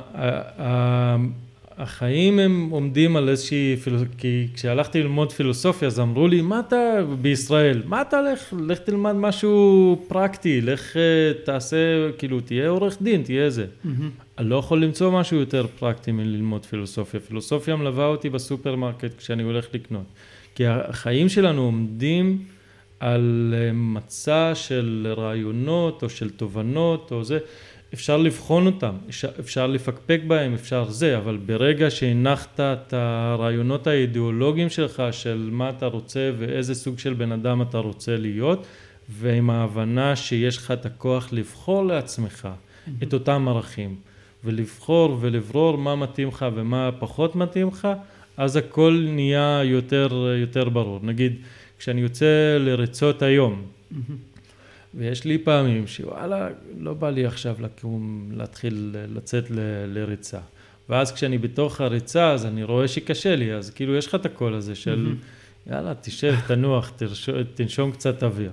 [1.77, 3.75] החיים הם עומדים על איזושהי,
[4.17, 6.77] כי כשהלכתי ללמוד פילוסופיה אז אמרו לי, מה אתה
[7.21, 7.81] בישראל?
[7.85, 8.53] מה אתה הולך?
[8.67, 13.65] לך תלמד משהו פרקטי, לך אה, תעשה, כאילו, תהיה עורך דין, תהיה זה.
[14.37, 17.19] אני לא יכול למצוא משהו יותר פרקטי מללמוד פילוסופיה.
[17.19, 20.05] פילוסופיה מלווה אותי בסופרמרקט כשאני הולך לקנות.
[20.55, 22.37] כי החיים שלנו עומדים
[22.99, 27.39] על אה, מצע של רעיונות או של תובנות או זה.
[27.97, 28.95] אפשר לבחון אותם,
[29.39, 35.85] אפשר לפקפק בהם, אפשר זה, אבל ברגע שהנחת את הרעיונות האידיאולוגיים שלך של מה אתה
[35.85, 38.65] רוצה ואיזה סוג של בן אדם אתה רוצה להיות,
[39.09, 42.47] ועם ההבנה שיש לך את הכוח לבחור לעצמך
[43.03, 43.95] את אותם ערכים,
[44.43, 47.87] ולבחור ולברור מה מתאים לך ומה פחות מתאים לך,
[48.37, 50.99] אז הכל נהיה יותר, יותר ברור.
[51.03, 51.35] נגיד,
[51.79, 53.61] כשאני יוצא לריצות היום,
[54.97, 56.47] ויש לי פעמים שוואלה,
[56.79, 60.39] לא בא לי עכשיו לקום, להתחיל לצאת ל, לריצה.
[60.89, 64.53] ואז כשאני בתוך הריצה, אז אני רואה שקשה לי, אז כאילו יש לך את הקול
[64.53, 65.15] הזה של,
[65.71, 68.51] יאללה, תשב, תנוח, תרשו, תנשום קצת אוויר.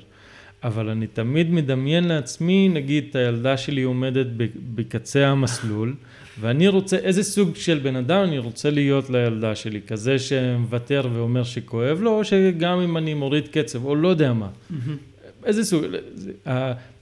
[0.65, 4.27] אבל אני תמיד מדמיין לעצמי, נגיד, את הילדה שלי עומדת
[4.75, 5.95] בקצה המסלול,
[6.41, 9.81] ואני רוצה, איזה סוג של בן אדם אני רוצה להיות לילדה שלי?
[9.87, 14.49] כזה שמוותר ואומר שכואב לו, או שגם אם אני מוריד קצב, או לא יודע מה.
[15.45, 15.85] איזה סוג,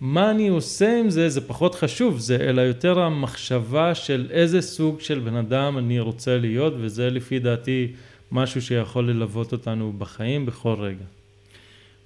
[0.01, 5.01] מה אני עושה עם זה, זה פחות חשוב, זה אלא יותר המחשבה של איזה סוג
[5.01, 7.93] של בן אדם אני רוצה להיות, וזה לפי דעתי
[8.32, 11.05] משהו שיכול ללוות אותנו בחיים בכל רגע.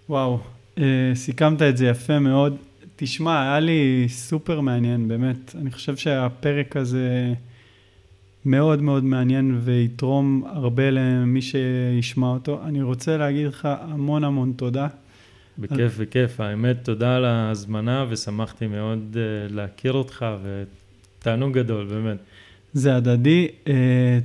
[0.09, 0.39] וואו,
[0.78, 0.84] אה,
[1.14, 2.57] סיכמת את זה יפה מאוד.
[2.97, 5.55] תשמע, היה לי סופר מעניין, באמת.
[5.61, 7.32] אני חושב שהפרק הזה
[8.45, 12.61] מאוד מאוד מעניין ויתרום הרבה למי שישמע אותו.
[12.64, 14.89] אני רוצה להגיד לך המון המון תודה.
[15.59, 16.41] בכיף, בכיף.
[16.41, 22.17] האמת, תודה על ההזמנה ושמחתי מאוד uh, להכיר אותך ותענוג גדול, באמת.
[22.73, 23.49] זה הדדי.
[23.65, 23.69] Uh,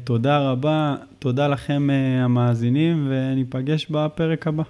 [0.04, 0.96] תודה רבה.
[1.20, 4.64] תודה לכם uh, המאזינים וניפגש בפרק הבא.